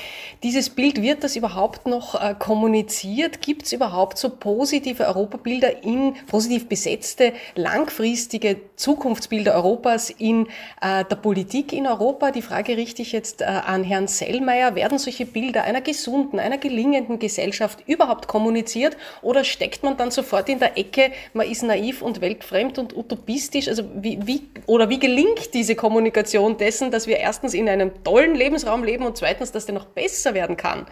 Dieses 0.43 0.69
Bild, 0.69 1.01
wird 1.01 1.23
das 1.23 1.35
überhaupt 1.35 1.87
noch 1.87 2.19
kommuniziert? 2.37 3.41
Gibt 3.41 3.63
es 3.63 3.73
überhaupt 3.73 4.19
so 4.19 4.29
positive 4.29 5.07
Europabilder 5.07 5.83
in 5.83 6.13
positiv 6.27 6.67
besetzte, 6.67 7.33
langfristige 7.55 8.57
Zukunftsbilder 8.75 9.55
Europas 9.55 10.09
in 10.09 10.47
der 10.81 11.15
Politik 11.15 11.73
in 11.73 11.87
Europa? 11.87 12.31
Die 12.31 12.41
Frage 12.41 12.77
richte 12.77 13.01
ich 13.01 13.11
jetzt 13.11 13.43
an 13.43 13.83
Herrn 13.83 14.07
Sellmeier. 14.07 14.75
Werden 14.75 14.97
solche 14.97 15.25
Bilder 15.25 15.63
einer 15.63 15.81
gesunden, 15.81 16.39
einer 16.39 16.57
gelingenden 16.57 17.19
Gesellschaft 17.19 17.83
überhaupt 17.87 18.27
kommuniziert 18.27 18.97
oder 19.21 19.43
steckt 19.43 19.83
man 19.83 19.97
dann 19.97 20.11
sofort 20.11 20.49
in 20.51 20.59
der 20.59 20.77
Ecke, 20.77 21.11
man 21.33 21.47
ist 21.47 21.63
naiv 21.63 22.01
und 22.01 22.21
weltfremd 22.21 22.77
und 22.77 22.95
utopistisch. 22.95 23.67
Also 23.67 23.83
wie, 23.95 24.19
wie, 24.25 24.41
oder 24.67 24.89
wie 24.89 24.99
gelingt 24.99 25.53
diese 25.53 25.75
Kommunikation 25.75 26.57
dessen, 26.57 26.91
dass 26.91 27.07
wir 27.07 27.17
erstens 27.17 27.53
in 27.53 27.67
einem 27.67 28.03
tollen 28.03 28.35
Lebensraum 28.35 28.83
leben 28.83 29.05
und 29.05 29.17
zweitens, 29.17 29.51
dass 29.51 29.65
der 29.65 29.75
noch 29.75 29.85
besser 29.85 30.33
werden 30.33 30.57
kann? 30.57 30.85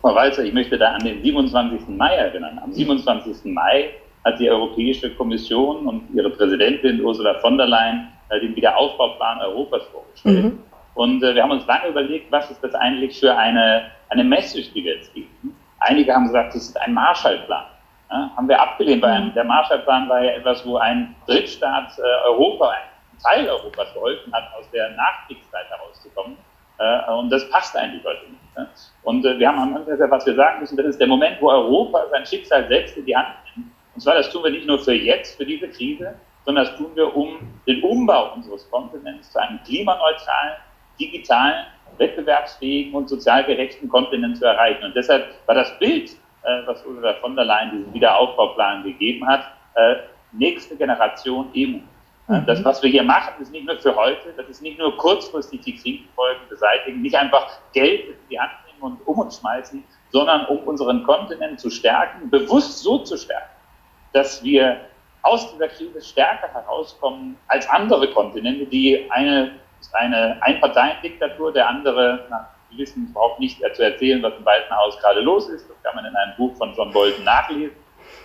Frau 0.02 0.16
Walzer, 0.16 0.44
ich 0.44 0.54
möchte 0.54 0.78
da 0.78 0.94
an 0.94 1.06
den 1.06 1.24
27. 1.24 1.88
Mai 1.88 2.14
erinnern. 2.16 2.60
Am 2.62 2.74
27. 2.74 3.46
Mai 3.46 3.90
hat 4.26 4.40
die 4.40 4.50
Europäische 4.50 5.10
Kommission 5.16 5.88
und 5.88 6.04
ihre 6.14 6.30
Präsidentin 6.30 7.02
Ursula 7.02 7.40
von 7.40 7.58
der 7.58 7.68
Leyen 7.68 8.10
äh, 8.30 8.40
den 8.40 8.56
Wiederaufbauplan 8.56 9.40
Europas 9.40 9.84
vorgestellt. 9.92 10.44
Mhm. 10.44 10.60
Und 10.96 11.24
äh, 11.24 11.34
wir 11.34 11.44
haben 11.44 11.52
uns 11.52 11.66
lange 11.68 11.88
überlegt, 11.88 12.32
was 12.32 12.52
ist 12.52 12.64
das 12.64 12.76
eigentlich 12.76 13.20
für 13.20 13.36
eine, 13.36 13.92
eine 14.10 14.24
Message, 14.24 14.72
die 14.74 14.84
wir 14.84 14.96
jetzt 14.96 15.14
geben. 15.14 15.56
Einige 15.84 16.14
haben 16.14 16.28
gesagt, 16.28 16.56
das 16.56 16.64
ist 16.64 16.82
ein 16.82 16.94
Marshallplan. 16.94 17.66
Ja, 18.10 18.32
haben 18.36 18.48
wir 18.48 18.62
abgelehnt, 18.62 19.02
weil 19.02 19.22
mhm. 19.22 19.34
der 19.34 19.44
Marshallplan 19.44 20.08
war 20.10 20.24
ja 20.24 20.32
etwas, 20.32 20.66
wo 20.66 20.78
ein 20.78 21.16
Drittstaat 21.28 21.98
äh, 21.98 22.28
Europa, 22.28 22.70
ein 22.70 23.20
Teil 23.22 23.50
Europas 23.50 23.94
geholfen 23.94 24.32
hat, 24.34 24.44
aus 24.58 24.70
der 24.72 24.92
Nachkriegszeit 24.92 25.66
herauszukommen. 25.70 26.38
Äh, 26.80 27.12
und 27.12 27.30
das 27.30 27.50
passt 27.50 27.76
eigentlich 27.76 28.04
heute 28.04 28.30
nicht. 28.30 28.58
Ne? 28.58 28.68
Und 29.04 29.26
äh, 29.26 29.38
wir 29.40 29.48
haben 29.48 29.60
am 29.60 29.76
Anfang 29.76 29.86
gesagt, 29.86 30.12
was 30.12 30.26
wir 30.26 30.36
sagen 30.36 30.60
müssen, 30.60 30.78
das 30.78 30.88
ist 30.88 31.00
der 31.00 31.08
Moment, 31.08 31.42
wo 31.42 31.50
Europa 31.50 32.06
sein 32.12 32.26
Schicksal 32.26 32.68
selbst 32.68 32.98
in 32.98 33.06
die 33.06 33.16
Hand 33.16 33.30
nimmt. 33.56 33.72
Und 33.96 34.02
zwar, 34.02 34.16
das 34.16 34.30
tun 34.32 34.44
wir 34.44 34.52
nicht 34.52 34.68
nur 34.68 34.80
für 34.80 34.94
jetzt, 34.94 35.38
für 35.38 35.46
diese 35.46 35.68
Krise, 35.70 36.16
sondern 36.46 36.66
das 36.66 36.76
tun 36.78 36.92
wir, 36.96 37.16
um 37.16 37.38
den 37.68 37.82
Umbau 37.84 38.34
unseres 38.34 38.70
Kontinents 38.70 39.32
zu 39.32 39.40
einem 39.40 39.60
klimaneutralen, 39.64 40.54
digitalen 41.00 41.66
wettbewerbsfähigen 41.98 42.94
und 42.94 43.10
sozial 43.10 43.44
gerechten 43.46 43.90
Kontinent 43.90 44.38
zu 44.38 44.46
erreichen. 44.46 44.84
Und 44.84 44.96
deshalb 44.96 45.26
war 45.46 45.56
das 45.56 45.78
Bild, 45.80 46.12
äh, 46.44 46.66
was 46.66 46.86
Ursula 46.86 47.14
von 47.16 47.36
der 47.36 47.46
Leyen 47.46 47.72
diesen 47.72 47.94
Wiederaufbauplan 47.94 48.84
gegeben 48.84 49.26
hat, 49.28 49.46
äh, 49.76 49.96
nächste 50.32 50.76
Generation 50.76 51.50
EU. 51.56 51.80
Mhm. 52.28 52.46
Das, 52.46 52.64
was 52.64 52.82
wir 52.82 52.90
hier 52.90 53.04
machen, 53.04 53.42
ist 53.42 53.52
nicht 53.52 53.66
nur 53.66 53.78
für 53.78 53.96
heute, 53.96 54.34
das 54.36 54.48
ist 54.48 54.62
nicht 54.62 54.80
nur 54.80 54.96
kurzfristig 54.98 55.62
die 55.62 55.76
Krisenfolgen 55.76 56.42
beseitigen, 56.50 57.02
nicht 57.02 57.16
einfach 57.16 57.60
Geld 57.74 58.08
in 58.08 58.16
die 58.30 58.40
Hand 58.40 58.52
nehmen 58.68 58.82
und 58.82 59.08
um 59.08 59.20
uns 59.20 59.40
schmeißen, 59.40 59.84
sondern 60.12 60.46
um 60.46 60.60
unseren 60.60 61.04
Kontinent 61.04 61.60
zu 61.60 61.70
stärken, 61.70 62.30
bewusst 62.30 62.80
so 62.80 63.00
zu 63.00 63.18
stärken, 63.18 63.50
dass 64.14 64.44
wir 64.44 64.82
aus 65.24 65.52
dieser 65.54 65.70
Krise 65.70 66.02
stärker 66.02 66.50
herauskommen 66.54 67.38
als 67.48 67.68
andere 67.70 68.10
Kontinente, 68.12 68.66
die 68.66 69.10
eine 69.10 69.52
ist 69.84 69.96
eine 69.96 70.38
Einparteiendiktatur, 70.42 71.52
der 71.52 71.68
andere, 71.68 72.26
na, 72.30 72.50
Sie 72.72 72.78
wissen 72.80 73.08
überhaupt 73.08 73.40
nicht 73.40 73.62
zu 73.76 73.84
erzählen, 73.84 74.24
was 74.24 74.34
im 74.36 74.46
Weißen 74.46 74.76
Haus 74.76 74.98
gerade 75.00 75.20
los 75.20 75.48
ist. 75.50 75.70
Das 75.70 75.84
kann 75.84 75.96
man 75.96 76.06
in 76.06 76.16
einem 76.16 76.36
Buch 76.38 76.56
von 76.56 76.74
John 76.74 76.92
Bolton 76.92 77.24
nachlesen. 77.24 77.76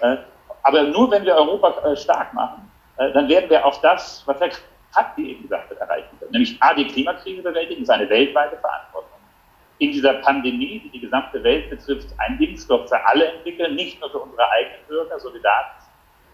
Äh, 0.00 0.16
aber 0.62 0.84
nur 0.84 1.10
wenn 1.10 1.24
wir 1.24 1.34
Europa 1.34 1.86
äh, 1.86 1.96
stark 1.96 2.32
machen, 2.32 2.70
äh, 2.96 3.12
dann 3.12 3.28
werden 3.28 3.50
wir 3.50 3.64
auch 3.64 3.78
das, 3.80 4.22
was 4.26 4.40
Herr 4.40 4.50
Kratki 4.94 5.32
eben 5.32 5.42
gesagt 5.42 5.70
hat, 5.70 5.78
erreichen 5.78 6.16
können. 6.18 6.32
Nämlich 6.32 6.56
A, 6.62 6.72
die 6.74 6.86
Klimakrise 6.86 7.42
bewältigen, 7.42 7.82
ist 7.82 7.90
eine 7.90 8.08
weltweite 8.08 8.56
Verantwortung. 8.56 9.18
In 9.78 9.92
dieser 9.92 10.14
Pandemie, 10.14 10.80
die 10.80 10.90
die 10.90 11.00
gesamte 11.00 11.42
Welt 11.44 11.68
betrifft, 11.68 12.08
einen 12.18 12.40
Impfstoff 12.40 12.88
für 12.88 13.06
alle 13.06 13.32
entwickeln, 13.32 13.74
nicht 13.74 14.00
nur 14.00 14.10
für 14.10 14.18
unsere 14.18 14.48
eigenen 14.50 14.86
Bürger, 14.88 15.18
solidarisch. 15.20 15.84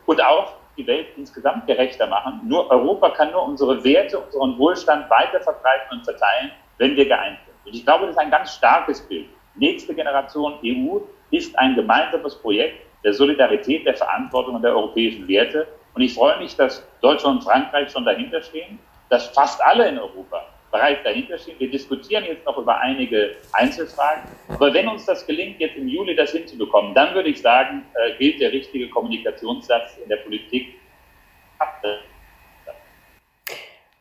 Und 0.07 0.23
auch 0.23 0.55
die 0.77 0.87
Welt 0.87 1.09
insgesamt 1.17 1.67
gerechter 1.67 2.07
machen. 2.07 2.41
Nur 2.45 2.71
Europa 2.71 3.11
kann 3.11 3.31
nur 3.33 3.45
unsere 3.45 3.83
Werte, 3.85 4.19
unseren 4.19 4.59
Wohlstand 4.59 5.09
weiter 5.11 5.41
verbreiten 5.41 5.99
und 5.99 6.05
verteilen, 6.05 6.51
wenn 6.79 6.97
wir 6.97 7.07
geeint 7.07 7.39
sind. 7.45 7.55
Und 7.67 7.75
ich 7.75 7.85
glaube, 7.85 8.07
das 8.07 8.17
ist 8.17 8.21
ein 8.21 8.31
ganz 8.31 8.55
starkes 8.55 9.01
Bild. 9.03 9.29
Nächste 9.57 9.95
Generation 9.95 10.55
EU 10.65 10.99
ist 11.31 11.57
ein 11.59 11.75
gemeinsames 11.75 12.35
Projekt 12.37 12.85
der 13.05 13.13
Solidarität, 13.13 13.87
der 13.87 13.95
Verantwortung 13.95 14.57
und 14.57 14.63
der 14.63 14.75
europäischen 14.75 15.29
Werte. 15.29 15.67
Und 15.95 16.03
ich 16.03 16.15
freue 16.15 16.39
mich, 16.39 16.57
dass 16.57 16.85
Deutschland 17.01 17.39
und 17.39 17.45
Frankreich 17.45 17.91
schon 17.91 18.05
dahinter 18.05 18.43
stehen, 18.43 18.79
dass 19.11 19.29
fast 19.29 19.65
alle 19.65 19.89
in 19.89 19.99
Europa 19.99 20.45
bereits 20.75 21.05
dahinter 21.05 21.39
stehen. 21.39 21.55
Wir 21.61 21.71
diskutieren 21.71 22.25
jetzt 22.25 22.45
noch 22.45 22.59
über 22.59 22.77
einige 22.81 23.37
Einzelfragen. 23.53 24.25
Aber 24.49 24.75
wenn 24.75 24.89
uns 24.89 25.07
das 25.07 25.25
gelingt, 25.25 25.61
jetzt 25.61 25.77
im 25.77 25.87
Juli 25.87 26.17
das 26.17 26.33
hinzubekommen, 26.33 26.93
dann 26.95 27.15
würde 27.15 27.29
ich 27.29 27.41
sagen, 27.41 27.85
äh, 27.95 28.19
gilt 28.19 28.41
der 28.41 28.51
richtige 28.51 28.91
Kommunikationssatz 28.91 29.97
in 30.03 30.09
der 30.09 30.17
Politik. 30.17 30.75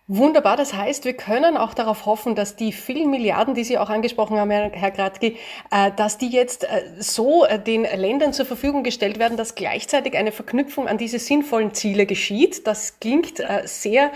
Wunderbar, 0.09 0.57
das 0.57 0.73
heißt, 0.73 1.05
wir 1.05 1.13
können 1.13 1.55
auch 1.55 1.73
darauf 1.73 2.05
hoffen, 2.05 2.35
dass 2.35 2.57
die 2.57 2.73
vielen 2.73 3.09
Milliarden, 3.09 3.53
die 3.53 3.63
Sie 3.63 3.77
auch 3.77 3.89
angesprochen 3.89 4.37
haben, 4.37 4.51
Herr 4.51 4.91
Gradki, 4.91 5.37
äh, 5.71 5.91
dass 5.95 6.17
die 6.17 6.27
jetzt 6.27 6.65
äh, 6.65 6.83
so 6.99 7.45
äh, 7.45 7.57
den 7.57 7.83
Ländern 7.83 8.33
zur 8.33 8.45
Verfügung 8.45 8.83
gestellt 8.83 9.17
werden, 9.17 9.37
dass 9.37 9.55
gleichzeitig 9.55 10.17
eine 10.17 10.33
Verknüpfung 10.33 10.89
an 10.89 10.97
diese 10.97 11.19
sinnvollen 11.19 11.73
Ziele 11.73 12.05
geschieht. 12.05 12.67
Das 12.67 12.99
klingt 12.99 13.41
sehr 13.63 14.11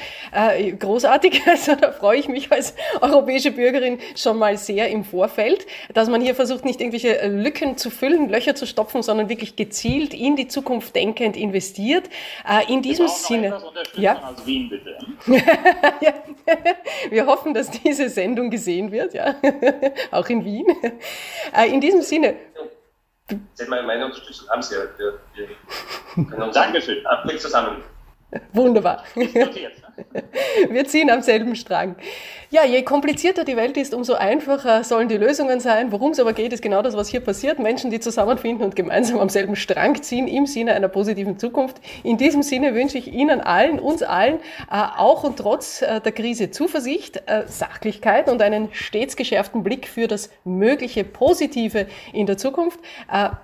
großartig. 0.80 1.44
Also 1.48 1.76
da 1.76 1.92
freue 1.92 2.20
ich 2.20 2.28
mich 2.28 2.52
als 2.52 2.74
europäische 3.02 3.52
Bürgerin 3.52 4.00
schon 4.16 4.38
mal 4.38 4.58
sehr 4.58 4.90
im 4.90 5.06
Vorfeld, 5.06 5.66
dass 5.94 6.10
man 6.10 6.22
hier 6.22 6.36
versucht, 6.36 6.66
nicht 6.66 6.82
irgendwelche 6.82 7.28
Lücken 7.28 7.78
zu 7.78 7.90
füllen, 7.90 8.30
Löcher 8.30 8.54
zu 8.54 8.68
stopfen, 8.68 9.02
sondern 9.02 9.30
wirklich 9.30 9.56
gezielt 9.56 10.14
in 10.14 10.36
die 10.36 10.48
Zukunft 10.48 10.96
denkend 10.96 11.38
investiert. 11.38 12.10
In 12.68 12.82
diesem 12.82 13.08
Sinne. 13.08 13.62
Ja. 13.96 14.36
Ja. 16.02 16.14
Wir 17.10 17.26
hoffen, 17.26 17.54
dass 17.54 17.70
diese 17.70 18.10
Sendung 18.10 18.50
gesehen 18.50 18.92
wird, 18.92 19.14
ja. 19.14 19.36
Auch 20.12 20.28
in 20.30 20.46
Wien. 20.46 20.66
Äh, 21.56 21.70
in 21.70 21.82
diesem 21.82 22.02
Sinne. 22.02 22.36
Meine 23.68 24.06
Unterstützung 24.06 24.48
haben 24.50 24.62
Sie 24.62 24.76
ja. 24.76 24.82
Wir 25.36 26.26
können 26.26 26.42
uns 26.44 26.54
Dankeschön. 26.54 27.06
Abblick 27.06 27.42
zusammen. 27.42 27.84
Wunderbar. 28.54 29.04
Wir 30.70 30.86
ziehen 30.86 31.10
am 31.10 31.22
selben 31.22 31.56
Strang. 31.56 31.96
Ja, 32.50 32.64
je 32.64 32.84
komplizierter 32.84 33.44
die 33.44 33.58
Welt 33.58 33.78
ist, 33.78 33.94
umso 33.94 34.14
einfacher 34.14 34.84
sollen 34.84 35.10
die 35.10 35.18
Lösungen 35.18 35.60
sein. 35.60 35.92
Worum 35.92 36.12
es 36.12 36.20
aber 36.20 36.34
geht, 36.34 36.54
ist 36.54 36.62
genau 36.62 36.82
das, 36.82 36.96
was 36.96 37.10
hier 37.10 37.20
passiert. 37.20 37.60
Menschen, 37.60 37.90
die 37.90 38.00
zusammenfinden 38.00 38.64
und 38.64 38.76
gemeinsam 38.76 39.20
am 39.20 39.30
selben 39.30 39.56
Strang 39.56 40.02
ziehen 40.02 40.28
im 40.28 40.46
Sinne 40.46 40.74
einer 40.74 40.88
positiven 40.88 41.40
Zukunft. 41.40 41.78
In 42.04 42.18
diesem 42.18 42.44
Sinne 42.44 42.74
wünsche 42.74 42.98
ich 42.98 43.12
Ihnen 43.12 43.42
allen, 43.42 43.80
uns 43.80 44.04
allen, 44.04 44.40
äh, 44.72 44.84
auch 44.98 45.24
und 45.24 45.38
trotz 45.38 45.82
äh, 45.82 46.00
der 46.00 46.12
Krise 46.12 46.52
Zuversicht, 46.52 47.24
äh, 47.26 47.44
Sachlichkeit 47.48 48.30
und 48.30 48.42
einen 48.42 48.70
stets 48.72 49.16
geschärften 49.16 49.64
Blick 49.64 49.88
für 49.88 50.08
das 50.08 50.30
mögliche 50.46 51.04
Positive 51.04 51.88
in 52.14 52.28
der 52.28 52.38
Zukunft, 52.38 52.80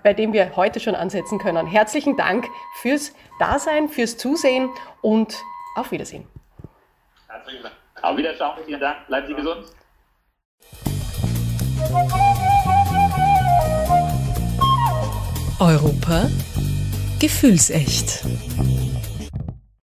bei 0.04 0.14
dem 0.14 0.34
wir 0.34 0.56
heute 0.56 0.80
schon 0.80 0.96
ansetzen 0.96 1.40
können. 1.40 1.68
Herzlichen 1.68 2.16
Dank 2.16 2.46
fürs 2.82 3.14
Dasein, 3.40 3.90
fürs 3.90 4.18
Zusehen 4.18 4.70
und 5.02 5.36
auf 5.76 5.92
Wiedersehen. 5.92 6.28
Herzlichen 7.28 7.64
Dank. 7.64 7.76
Auf 8.02 8.18
Wiedersehen, 8.18 8.52
vielen 8.66 8.80
Dank, 8.80 9.08
bleiben 9.08 9.28
Sie 9.28 9.34
gesund. 9.34 9.66
Europa 15.60 16.30
gefühlsecht. 17.20 18.26